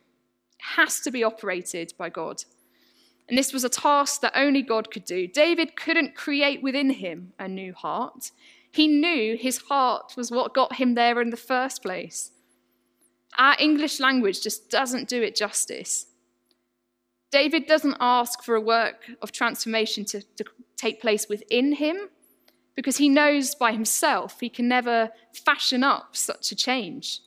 It 0.60 0.66
has 0.76 1.00
to 1.02 1.12
be 1.12 1.24
operated 1.24 1.94
by 1.98 2.10
God. 2.10 2.44
And 3.28 3.38
this 3.38 3.52
was 3.52 3.64
a 3.64 3.70
task 3.70 4.22
that 4.22 4.34
only 4.36 4.62
God 4.62 4.92
could 4.92 5.06
do. 5.06 5.28
David 5.28 5.76
couldn't 5.76 6.16
create 6.16 6.62
within 6.62 6.92
him 6.92 7.34
a 7.40 7.48
new 7.48 7.74
heart. 7.74 8.32
He 8.72 8.88
knew 8.88 9.38
his 9.38 9.58
heart 9.58 10.14
was 10.16 10.32
what 10.32 10.54
got 10.54 10.76
him 10.76 10.96
there 10.96 11.22
in 11.22 11.30
the 11.30 11.38
first 11.38 11.82
place. 11.82 12.32
Our 13.38 13.56
English 13.60 14.00
language 14.00 14.42
just 14.42 14.70
doesn't 14.70 15.10
do 15.10 15.22
it 15.22 15.36
justice. 15.36 16.08
David 17.32 17.66
doesn't 17.66 17.98
ask 18.00 18.44
for 18.44 18.56
a 18.56 18.62
work 18.62 19.06
of 19.22 19.32
transformation 19.32 20.04
to, 20.06 20.22
to 20.36 20.46
take 20.78 21.02
place 21.02 21.28
within 21.30 21.74
him 21.74 22.10
because 22.76 22.98
he 22.98 23.10
knows 23.10 23.56
by 23.56 23.72
himself 23.72 24.40
he 24.40 24.50
can 24.50 24.68
never 24.68 25.12
fashion 25.46 25.84
up 25.84 26.16
such 26.16 26.52
a 26.52 26.56
change. 26.56 27.22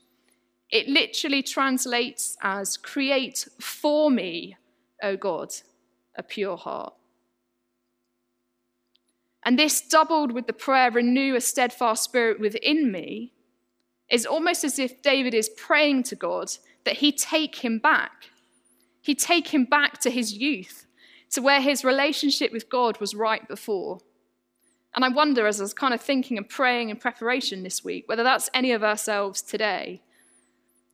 It 0.70 0.88
literally 0.88 1.42
translates 1.42 2.36
as 2.42 2.76
create 2.76 3.46
for 3.60 4.10
me, 4.10 4.56
O 5.02 5.16
God, 5.16 5.54
a 6.16 6.22
pure 6.22 6.56
heart. 6.56 6.94
And 9.44 9.58
this, 9.58 9.80
doubled 9.80 10.32
with 10.32 10.46
the 10.46 10.52
prayer, 10.52 10.90
renew 10.90 11.34
a 11.34 11.40
steadfast 11.40 12.02
spirit 12.02 12.40
within 12.40 12.90
me, 12.90 13.32
is 14.10 14.26
almost 14.26 14.64
as 14.64 14.78
if 14.78 15.02
David 15.02 15.34
is 15.34 15.50
praying 15.50 16.04
to 16.04 16.16
God 16.16 16.50
that 16.84 16.98
he 16.98 17.12
take 17.12 17.56
him 17.56 17.78
back. 17.78 18.30
He 19.00 19.14
take 19.14 19.48
him 19.48 19.64
back 19.66 19.98
to 20.00 20.10
his 20.10 20.34
youth, 20.34 20.86
to 21.30 21.42
where 21.42 21.60
his 21.60 21.84
relationship 21.84 22.52
with 22.52 22.70
God 22.70 23.00
was 23.00 23.14
right 23.14 23.46
before. 23.46 24.00
And 24.94 25.04
I 25.04 25.08
wonder, 25.08 25.46
as 25.46 25.60
I 25.60 25.64
was 25.64 25.74
kind 25.74 25.92
of 25.92 26.00
thinking 26.00 26.38
and 26.38 26.48
praying 26.48 26.88
in 26.88 26.96
preparation 26.96 27.62
this 27.62 27.84
week, 27.84 28.08
whether 28.08 28.22
that's 28.22 28.48
any 28.54 28.72
of 28.72 28.84
ourselves 28.84 29.42
today. 29.42 30.00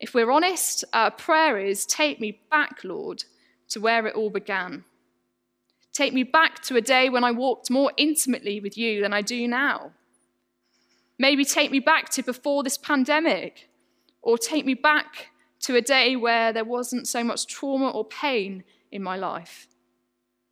If 0.00 0.14
we're 0.14 0.30
honest, 0.30 0.84
our 0.92 1.10
prayer 1.10 1.58
is, 1.58 1.84
Take 1.84 2.20
me 2.20 2.40
back, 2.50 2.82
Lord, 2.82 3.24
to 3.68 3.80
where 3.80 4.06
it 4.06 4.14
all 4.14 4.30
began. 4.30 4.84
Take 5.92 6.12
me 6.12 6.22
back 6.22 6.62
to 6.62 6.76
a 6.76 6.80
day 6.80 7.08
when 7.08 7.24
I 7.24 7.32
walked 7.32 7.70
more 7.70 7.92
intimately 7.96 8.60
with 8.60 8.78
you 8.78 9.02
than 9.02 9.12
I 9.12 9.22
do 9.22 9.48
now. 9.48 9.92
Maybe 11.18 11.44
take 11.44 11.70
me 11.70 11.80
back 11.80 12.08
to 12.10 12.22
before 12.22 12.62
this 12.62 12.78
pandemic, 12.78 13.68
or 14.22 14.38
take 14.38 14.64
me 14.64 14.74
back 14.74 15.28
to 15.60 15.76
a 15.76 15.82
day 15.82 16.16
where 16.16 16.52
there 16.52 16.64
wasn't 16.64 17.08
so 17.08 17.22
much 17.22 17.46
trauma 17.46 17.90
or 17.90 18.04
pain 18.04 18.64
in 18.90 19.02
my 19.02 19.16
life. 19.16 19.66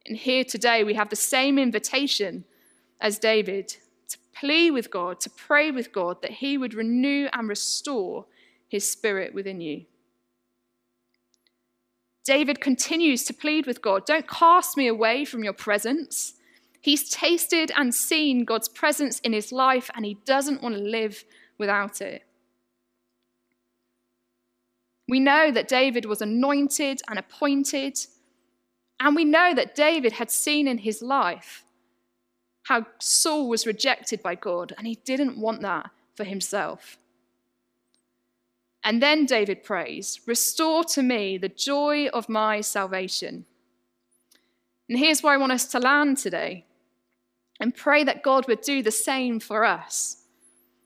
And 0.07 0.16
here 0.16 0.44
today, 0.44 0.85
we 0.85 0.94
have 0.94 1.09
the 1.09 1.16
same 1.16 1.59
invitation 1.59 2.44
as 3.01 3.18
David 3.18 3.77
to 4.09 4.18
plead 4.35 4.72
with 4.72 4.90
God, 4.90 5.20
to 5.20 5.31
pray 5.31 5.70
with 5.70 5.92
God 5.92 6.22
that 6.22 6.33
He 6.33 6.59
would 6.59 6.74
renew 6.74 7.29
and 7.33 7.48
restore 7.48 8.27
His 8.68 8.90
Spirit 8.90 9.35
within 9.35 9.61
you. 9.61 9.85
David 12.29 12.61
continues 12.61 13.25
to 13.25 13.33
plead 13.33 13.67
with 13.67 13.81
God 13.81 14.05
Don't 14.05 14.29
cast 14.29 14.77
me 14.77 14.87
away 14.87 15.25
from 15.25 15.43
your 15.43 15.55
presence. 15.55 16.35
He's 16.83 17.09
tasted 17.09 17.73
and 17.75 17.95
seen 17.95 18.45
God's 18.45 18.69
presence 18.69 19.19
in 19.21 19.33
his 19.33 19.51
life, 19.51 19.88
and 19.95 20.05
he 20.05 20.19
doesn't 20.27 20.62
want 20.62 20.75
to 20.75 20.81
live 20.83 21.25
without 21.57 22.03
it. 22.03 22.27
We 25.09 25.21
know 25.21 25.51
that 25.51 25.69
David 25.69 26.05
was 26.05 26.21
anointed 26.21 27.01
and 27.09 27.19
appointed, 27.19 27.99
and 29.01 29.17
we 29.17 29.25
know 29.25 29.55
that 29.55 29.75
David 29.75 30.12
had 30.12 30.31
seen 30.31 30.69
in 30.69 30.77
his 30.77 31.01
life 31.01 31.64
how 32.64 32.85
Saul 32.99 33.49
was 33.49 33.67
rejected 33.67 34.23
by 34.23 34.35
God, 34.35 34.75
and 34.77 34.87
he 34.87 34.97
didn't 34.97 35.41
want 35.41 35.62
that 35.62 35.88
for 36.14 36.25
himself. 36.25 36.99
And 38.88 39.03
then 39.03 39.27
David 39.27 39.64
prays, 39.64 40.18
Restore 40.24 40.83
to 40.85 41.03
me 41.03 41.37
the 41.37 41.51
joy 41.51 42.07
of 42.07 42.27
my 42.31 42.62
salvation. 42.62 43.44
And 44.88 44.98
here's 44.98 45.22
where 45.22 45.35
I 45.35 45.37
want 45.37 45.53
us 45.53 45.66
to 45.66 45.79
land 45.79 46.16
today 46.16 46.64
and 47.61 47.77
pray 47.77 48.03
that 48.03 48.22
God 48.22 48.48
would 48.48 48.62
do 48.62 48.83
the 48.83 48.90
same 48.90 49.40
for 49.40 49.66
us, 49.66 50.24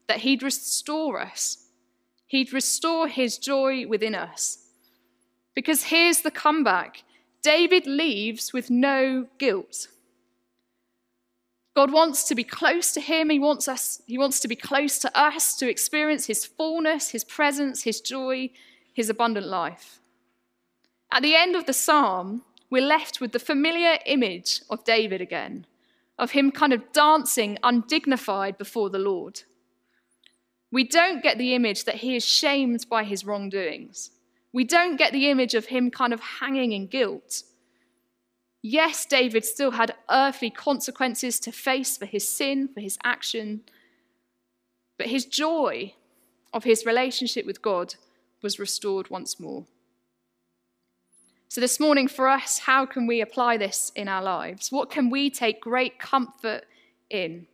that 0.08 0.22
He'd 0.22 0.42
restore 0.42 1.20
us, 1.20 1.68
He'd 2.26 2.52
restore 2.52 3.06
His 3.06 3.38
joy 3.38 3.86
within 3.86 4.16
us. 4.16 4.58
Because 5.54 5.84
here's 5.84 6.22
the 6.22 6.32
comeback 6.32 7.04
David 7.40 7.86
leaves 7.86 8.52
with 8.52 8.68
no 8.68 9.28
guilt. 9.38 9.86
God 11.74 11.92
wants 11.92 12.24
to 12.24 12.34
be 12.34 12.44
close 12.44 12.92
to 12.92 13.00
him. 13.00 13.30
He 13.30 13.38
wants 13.38 13.66
us, 13.66 14.02
he 14.06 14.18
wants 14.18 14.40
to 14.40 14.48
be 14.48 14.56
close 14.56 14.98
to 15.00 15.18
us 15.18 15.56
to 15.56 15.68
experience 15.68 16.26
his 16.26 16.44
fullness, 16.44 17.10
his 17.10 17.24
presence, 17.24 17.82
his 17.82 18.00
joy, 18.00 18.50
his 18.92 19.08
abundant 19.08 19.46
life. 19.46 20.00
At 21.10 21.22
the 21.22 21.34
end 21.34 21.56
of 21.56 21.66
the 21.66 21.72
psalm, 21.72 22.42
we're 22.70 22.82
left 22.86 23.20
with 23.20 23.32
the 23.32 23.38
familiar 23.38 23.98
image 24.06 24.62
of 24.70 24.84
David 24.84 25.20
again, 25.20 25.66
of 26.18 26.30
him 26.30 26.50
kind 26.50 26.72
of 26.72 26.92
dancing 26.92 27.58
undignified 27.62 28.58
before 28.58 28.90
the 28.90 28.98
Lord. 28.98 29.42
We 30.70 30.84
don't 30.84 31.22
get 31.22 31.36
the 31.36 31.54
image 31.54 31.84
that 31.84 31.96
he 31.96 32.16
is 32.16 32.24
shamed 32.24 32.86
by 32.88 33.04
his 33.04 33.26
wrongdoings. 33.26 34.10
We 34.54 34.64
don't 34.64 34.96
get 34.96 35.12
the 35.12 35.30
image 35.30 35.54
of 35.54 35.66
him 35.66 35.90
kind 35.90 36.14
of 36.14 36.20
hanging 36.20 36.72
in 36.72 36.86
guilt. 36.86 37.42
Yes, 38.62 39.04
David 39.04 39.44
still 39.44 39.72
had 39.72 39.96
earthly 40.08 40.48
consequences 40.48 41.40
to 41.40 41.50
face 41.50 41.96
for 41.96 42.06
his 42.06 42.28
sin, 42.28 42.68
for 42.68 42.80
his 42.80 42.96
action, 43.02 43.62
but 44.96 45.08
his 45.08 45.26
joy 45.26 45.94
of 46.52 46.62
his 46.62 46.86
relationship 46.86 47.44
with 47.44 47.60
God 47.60 47.96
was 48.40 48.60
restored 48.60 49.10
once 49.10 49.40
more. 49.40 49.66
So, 51.48 51.60
this 51.60 51.80
morning 51.80 52.06
for 52.06 52.28
us, 52.28 52.60
how 52.60 52.86
can 52.86 53.06
we 53.06 53.20
apply 53.20 53.56
this 53.56 53.90
in 53.96 54.06
our 54.06 54.22
lives? 54.22 54.70
What 54.70 54.90
can 54.90 55.10
we 55.10 55.28
take 55.28 55.60
great 55.60 55.98
comfort 55.98 56.62
in? 57.10 57.48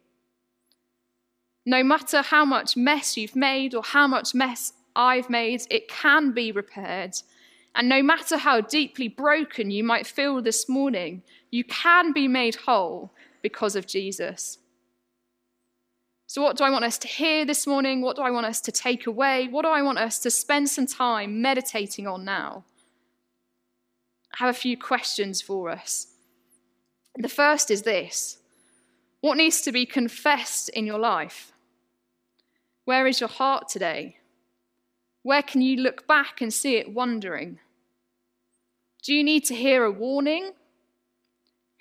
No 1.65 1.83
matter 1.83 2.23
how 2.23 2.45
much 2.45 2.77
mess 2.77 3.17
you've 3.17 3.35
made 3.35 3.75
or 3.75 3.83
how 3.83 4.07
much 4.07 4.35
mess 4.35 4.73
I've 4.95 5.31
made, 5.31 5.63
it 5.71 5.89
can 5.89 6.33
be 6.33 6.53
repaired 6.53 7.15
and 7.75 7.89
no 7.89 8.03
matter 8.03 8.39
how 8.39 8.61
deeply 8.61 9.09
broken 9.09 9.71
you 9.71 9.85
might 9.85 10.07
feel 10.07 10.43
this 10.43 10.69
morning, 10.69 11.23
you 11.51 11.65
can 11.65 12.13
be 12.13 12.27
made 12.29 12.57
whole 12.57 13.13
because 13.43 13.77
of 13.77 13.87
Jesus. 13.87 14.59
So, 16.27 16.43
what 16.43 16.57
do 16.57 16.65
I 16.65 16.71
want 16.71 16.85
us 16.85 16.99
to 16.99 17.09
hear 17.09 17.47
this 17.47 17.67
morning? 17.67 18.03
What 18.03 18.17
do 18.17 18.23
I 18.23 18.31
want 18.31 18.47
us 18.47 18.61
to 18.63 18.73
take 18.73 19.07
away? 19.07 19.49
What 19.49 19.63
do 19.63 19.69
I 19.69 19.81
want 19.81 19.99
us 19.99 20.19
to 20.19 20.31
spend 20.31 20.69
some 20.69 20.87
time 20.87 21.41
meditating 21.41 22.07
on 22.07 22.25
now? 22.25 22.65
I 24.35 24.45
have 24.45 24.55
a 24.55 24.59
few 24.59 24.77
questions 24.77 25.41
for 25.41 25.71
us. 25.71 26.09
The 27.17 27.29
first 27.29 27.71
is 27.71 27.83
this 27.83 28.39
What 29.21 29.37
needs 29.37 29.63
to 29.63 29.73
be 29.73 29.87
confessed 29.87 30.69
in 30.69 30.87
your 30.87 30.99
life? 30.99 31.53
Where 32.85 33.07
is 33.07 33.21
your 33.21 33.29
heart 33.29 33.69
today? 33.69 34.19
Where 35.29 35.43
can 35.43 35.61
you 35.61 35.77
look 35.77 36.07
back 36.07 36.41
and 36.41 36.51
see 36.51 36.77
it 36.77 36.95
wandering? 36.95 37.59
Do 39.03 39.13
you 39.13 39.23
need 39.23 39.45
to 39.45 39.55
hear 39.55 39.85
a 39.85 39.91
warning? 39.91 40.53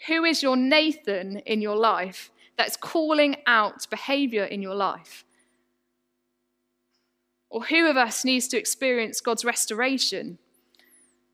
Who 0.08 0.26
is 0.26 0.44
your 0.44 0.58
Nathan 0.58 1.38
in 1.46 1.62
your 1.62 1.78
life 1.78 2.30
that's 2.58 2.76
calling 2.76 3.38
out 3.48 3.90
behavior 3.90 4.44
in 4.44 4.62
your 4.62 4.76
life? 4.76 5.24
Or 7.50 7.64
who 7.64 7.90
of 7.90 7.96
us 7.96 8.26
needs 8.26 8.50
to 8.50 8.58
experience 8.58 9.22
God's 9.22 9.46
restoration? 9.46 10.40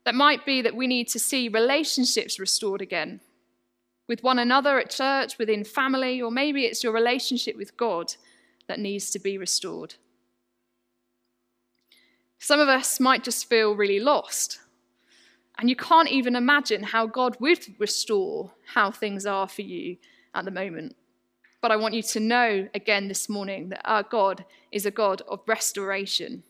That 0.05 0.13
might 0.13 0.45
be 0.45 0.61
that 0.61 0.75
we 0.75 0.85
need 0.85 1.07
to 1.07 1.19
see 1.19 1.47
relationships 1.47 2.39
restored 2.39 2.83
again 2.83 3.21
with 4.07 4.21
one 4.21 4.37
another 4.37 4.77
at 4.77 4.91
church, 4.91 5.39
within 5.39 5.63
family, 5.63 6.21
or 6.21 6.29
maybe 6.29 6.65
it's 6.65 6.83
your 6.83 6.93
relationship 6.93 7.57
with 7.57 7.75
God 7.75 8.13
that 8.67 8.79
needs 8.79 9.09
to 9.09 9.17
be 9.17 9.39
restored. 9.39 9.95
Some 12.43 12.59
of 12.59 12.67
us 12.67 12.99
might 12.99 13.23
just 13.23 13.47
feel 13.47 13.73
really 13.73 14.01
lost 14.01 14.59
and 15.57 15.69
you 15.69 15.77
can't 15.77 16.11
even 16.11 16.35
imagine 16.35 16.83
how 16.83 17.07
God 17.07 17.37
would 17.39 17.65
restore 17.79 18.51
how 18.73 18.91
things 18.91 19.25
are 19.25 19.47
for 19.47 19.61
you 19.61 19.95
at 20.35 20.43
the 20.43 20.51
moment. 20.51 20.97
But 21.61 21.71
I 21.71 21.77
want 21.77 21.93
you 21.93 22.03
to 22.03 22.19
know 22.19 22.67
again 22.75 23.07
this 23.07 23.29
morning 23.29 23.69
that 23.69 23.89
our 23.89 24.03
God 24.03 24.43
is 24.73 24.85
a 24.85 24.91
God 24.91 25.21
of 25.29 25.39
restoration. 25.47 26.43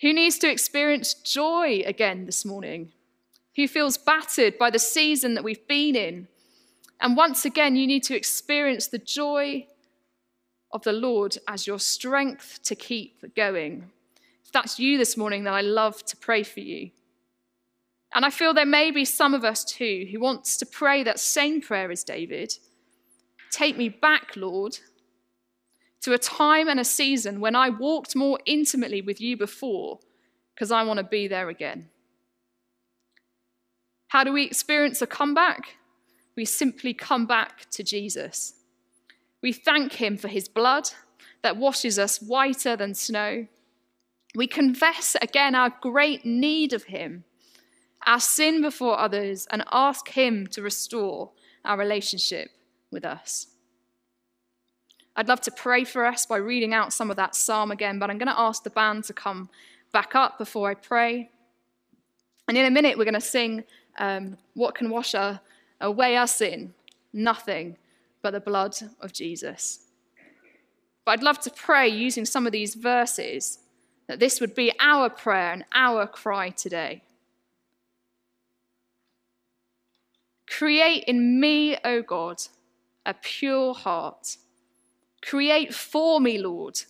Who 0.00 0.12
needs 0.12 0.38
to 0.38 0.48
experience 0.48 1.14
joy 1.14 1.82
again 1.84 2.26
this 2.26 2.44
morning? 2.44 2.92
Who 3.56 3.66
feels 3.66 3.98
battered 3.98 4.58
by 4.58 4.70
the 4.70 4.78
season 4.78 5.34
that 5.34 5.42
we've 5.42 5.66
been 5.66 5.96
in? 5.96 6.28
And 7.00 7.16
once 7.16 7.44
again, 7.44 7.74
you 7.74 7.88
need 7.88 8.04
to 8.04 8.14
experience 8.14 8.86
the 8.86 8.98
joy 8.98 9.66
of 10.72 10.82
the 10.82 10.92
Lord 10.92 11.38
as 11.46 11.66
your 11.66 11.78
strength 11.78 12.60
to 12.64 12.74
keep 12.74 13.34
going 13.34 13.90
If 14.52 14.60
that's 14.60 14.78
you 14.78 14.98
this 14.98 15.16
morning, 15.16 15.44
then 15.44 15.54
I 15.54 15.62
love 15.62 16.04
to 16.04 16.16
pray 16.16 16.42
for 16.42 16.60
you. 16.60 16.90
And 18.14 18.26
I 18.26 18.28
feel 18.28 18.52
there 18.52 18.66
may 18.66 18.90
be 18.90 19.06
some 19.06 19.32
of 19.32 19.44
us 19.44 19.64
too 19.64 20.06
who 20.12 20.20
wants 20.20 20.58
to 20.58 20.66
pray 20.66 21.02
that 21.02 21.18
same 21.18 21.62
prayer 21.62 21.90
as 21.90 22.04
David. 22.04 22.52
Take 23.50 23.78
me 23.78 23.88
back, 23.88 24.36
Lord, 24.36 24.78
to 26.02 26.12
a 26.12 26.18
time 26.18 26.68
and 26.68 26.78
a 26.78 26.84
season 26.84 27.40
when 27.40 27.56
I 27.56 27.70
walked 27.70 28.14
more 28.14 28.38
intimately 28.44 29.00
with 29.00 29.22
you 29.22 29.38
before, 29.38 30.00
because 30.54 30.70
I 30.70 30.82
want 30.82 30.98
to 30.98 31.04
be 31.04 31.28
there 31.28 31.48
again. 31.48 31.88
How 34.08 34.22
do 34.22 34.34
we 34.34 34.44
experience 34.44 35.00
a 35.00 35.06
comeback? 35.06 35.76
We 36.36 36.44
simply 36.44 36.92
come 36.92 37.24
back 37.24 37.70
to 37.70 37.82
Jesus. 37.82 38.52
We 39.42 39.52
thank 39.52 39.94
him 39.94 40.16
for 40.16 40.28
his 40.28 40.48
blood 40.48 40.90
that 41.42 41.56
washes 41.56 41.98
us 41.98 42.22
whiter 42.22 42.76
than 42.76 42.94
snow. 42.94 43.46
We 44.34 44.46
confess 44.46 45.16
again 45.20 45.54
our 45.54 45.74
great 45.80 46.24
need 46.24 46.72
of 46.72 46.84
Him, 46.84 47.24
our 48.06 48.20
sin 48.20 48.62
before 48.62 48.98
others, 48.98 49.46
and 49.50 49.64
ask 49.70 50.08
Him 50.08 50.46
to 50.48 50.62
restore 50.62 51.30
our 51.64 51.76
relationship 51.76 52.50
with 52.90 53.04
us. 53.04 53.48
I'd 55.14 55.28
love 55.28 55.42
to 55.42 55.50
pray 55.50 55.84
for 55.84 56.06
us 56.06 56.24
by 56.24 56.38
reading 56.38 56.72
out 56.72 56.94
some 56.94 57.10
of 57.10 57.16
that 57.16 57.34
psalm 57.34 57.70
again, 57.70 57.98
but 57.98 58.08
I'm 58.08 58.16
going 58.16 58.28
to 58.28 58.40
ask 58.40 58.62
the 58.62 58.70
band 58.70 59.04
to 59.04 59.12
come 59.12 59.50
back 59.92 60.14
up 60.14 60.38
before 60.38 60.70
I 60.70 60.74
pray. 60.74 61.28
And 62.48 62.56
in 62.56 62.64
a 62.64 62.70
minute, 62.70 62.96
we're 62.96 63.04
going 63.04 63.14
to 63.14 63.20
sing 63.20 63.64
um, 63.98 64.38
What 64.54 64.74
Can 64.74 64.88
Wash 64.88 65.14
Away 65.80 66.16
Our 66.16 66.26
Sin? 66.26 66.72
Nothing 67.12 67.76
but 68.22 68.32
the 68.32 68.40
blood 68.40 68.76
of 69.00 69.12
Jesus. 69.12 69.80
But 71.04 71.12
I'd 71.12 71.22
love 71.22 71.40
to 71.40 71.50
pray 71.50 71.88
using 71.88 72.24
some 72.24 72.46
of 72.46 72.52
these 72.52 72.74
verses 72.74 73.58
that 74.06 74.20
this 74.20 74.40
would 74.40 74.54
be 74.54 74.72
our 74.80 75.10
prayer 75.10 75.52
and 75.52 75.64
our 75.72 76.06
cry 76.06 76.50
today. 76.50 77.02
Create 80.48 81.04
in 81.04 81.40
me, 81.40 81.76
O 81.84 82.02
God, 82.02 82.42
a 83.06 83.14
pure 83.14 83.74
heart. 83.74 84.36
Create 85.22 85.74
for 85.74 86.20
me, 86.20 86.38
Lord, 86.38 86.82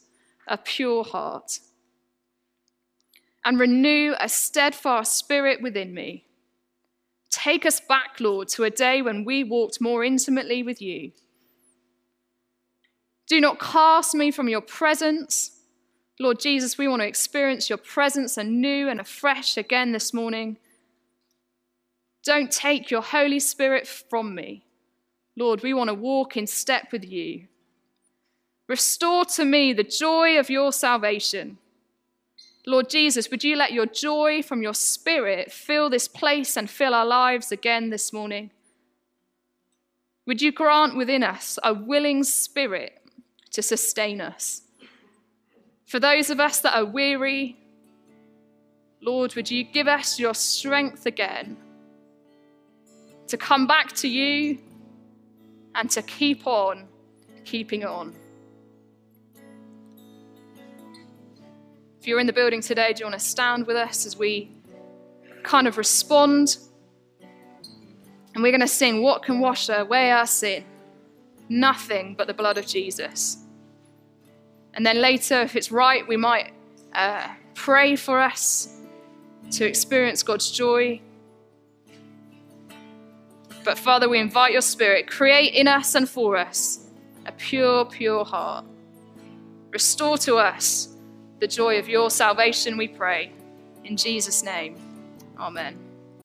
a 0.49 0.59
pure 0.59 1.05
heart. 1.05 1.61
And 3.45 3.59
renew 3.59 4.15
a 4.19 4.29
steadfast 4.29 5.17
spirit 5.17 5.63
within 5.63 5.95
me. 5.95 6.27
Take 7.33 7.67
us 7.67 7.81
back, 7.81 8.21
Lord, 8.21 8.47
to 8.49 8.63
a 8.63 8.71
day 8.71 9.03
when 9.03 9.25
we 9.25 9.43
walked 9.43 9.81
more 9.81 10.05
intimately 10.05 10.63
with 10.63 10.81
you. 10.81 11.11
Do 13.27 13.41
not 13.41 13.59
cast 13.59 14.15
me 14.15 14.31
from 14.31 14.49
your 14.49 14.61
presence 14.61 15.63
Lord 16.23 16.39
Jesus, 16.39 16.79
we 16.79 16.87
want 16.87 17.03
to 17.03 17.09
experience 17.09 17.69
your 17.69 17.79
presence 17.79 18.37
anew 18.37 18.89
and 18.89 19.01
afresh 19.01 19.57
again 19.57 19.91
this 19.91 20.15
morning. 20.15 20.57
Don't 22.25 22.53
take 22.53 22.91
your 22.91 23.03
Holy 23.03 23.41
Spirit 23.41 23.89
from 23.89 24.35
me. 24.35 24.65
Lord, 25.37 25.63
we 25.63 25.75
want 25.75 25.89
to 25.89 25.95
walk 25.95 26.37
in 26.37 26.47
step 26.47 26.93
with 26.93 27.05
you. 27.05 27.49
Restore 28.69 29.25
to 29.25 29.45
me 29.45 29.73
the 29.73 29.83
joy 29.83 30.39
of 30.39 30.49
your 30.49 30.73
salvation. 30.73 31.59
Lord 32.67 32.89
Jesus, 32.89 33.31
would 33.31 33.43
you 33.43 33.57
let 33.57 33.73
your 33.73 33.87
joy 33.87 34.43
from 34.43 34.63
your 34.63 34.75
spirit 34.75 35.51
fill 35.51 35.91
this 35.91 36.07
place 36.07 36.57
and 36.57 36.71
fill 36.71 36.95
our 36.95 37.07
lives 37.07 37.51
again 37.51 37.91
this 37.91 38.13
morning? 38.13 38.51
Would 40.27 40.41
you 40.41 40.53
grant 40.53 40.97
within 40.97 41.25
us 41.25 41.59
a 41.65 41.75
willing 41.75 42.23
spirit 42.23 43.01
to 43.51 43.63
sustain 43.63 44.21
us? 44.21 44.63
For 45.87 45.99
those 45.99 46.31
of 46.31 46.39
us 46.39 46.61
that 46.61 46.77
are 46.77 46.85
weary, 46.85 47.57
Lord, 49.01 49.35
would 49.35 49.51
you 49.51 49.65
give 49.65 49.89
us 49.89 50.21
your 50.21 50.35
strength 50.35 51.07
again 51.07 51.57
to 53.27 53.37
come 53.37 53.67
back 53.67 53.93
to 53.95 54.09
you 54.09 54.59
and 55.75 55.91
to 55.91 56.03
keep 56.03 56.47
on 56.47 56.87
keeping 57.45 57.85
on? 57.85 58.15
If 62.03 62.09
you're 62.09 62.19
in 62.19 62.27
the 62.27 62.33
building 62.33 62.61
today, 62.61 62.93
do 62.93 62.99
you 62.99 63.07
want 63.07 63.21
to 63.21 63.25
stand 63.25 63.65
with 63.65 63.77
us 63.77 64.07
as 64.07 64.17
we 64.17 64.51
kind 65.45 65.69
of 65.69 65.79
respond? 65.79 66.57
And 68.35 68.43
we're 68.43 68.51
going 68.51 68.61
to 68.61 68.67
sing, 68.67 69.05
What 69.05 69.23
can 69.23 69.39
wash 69.39 69.69
away 69.69 70.11
our 70.11 70.27
sin? 70.27 70.65
Nothing 71.49 72.17
but 72.17 72.27
the 72.27 72.35
blood 72.35 72.59
of 72.59 72.67
Jesus. 72.67 73.45
And 74.75 74.85
then 74.85 75.01
later, 75.01 75.43
if 75.43 75.55
it's 75.55 75.71
right, 75.71 76.05
we 76.09 76.17
might 76.17 76.53
uh, 76.93 77.29
pray 77.55 77.95
for 77.95 78.21
us 78.21 78.81
to 79.53 79.65
experience 79.65 80.25
God's 80.25 80.51
joy. 80.51 81.01
But 83.65 83.79
Father, 83.79 84.09
we 84.09 84.19
invite 84.19 84.51
your 84.51 84.63
Spirit, 84.63 85.09
create 85.09 85.55
in 85.55 85.69
us 85.69 85.95
and 85.95 86.09
for 86.09 86.37
us 86.37 86.85
a 87.27 87.31
pure, 87.31 87.85
pure 87.85 88.25
heart. 88.25 88.65
Restore 89.71 90.19
to 90.19 90.39
us 90.39 90.92
the 91.43 91.49
joy 91.49 91.77
of 91.77 91.89
your 91.89 92.09
salvation, 92.09 92.77
we 92.77 92.87
pray. 92.87 93.33
In 93.85 93.97
Jesus' 93.97 94.45
name, 94.45 94.77
amen. 95.37 95.77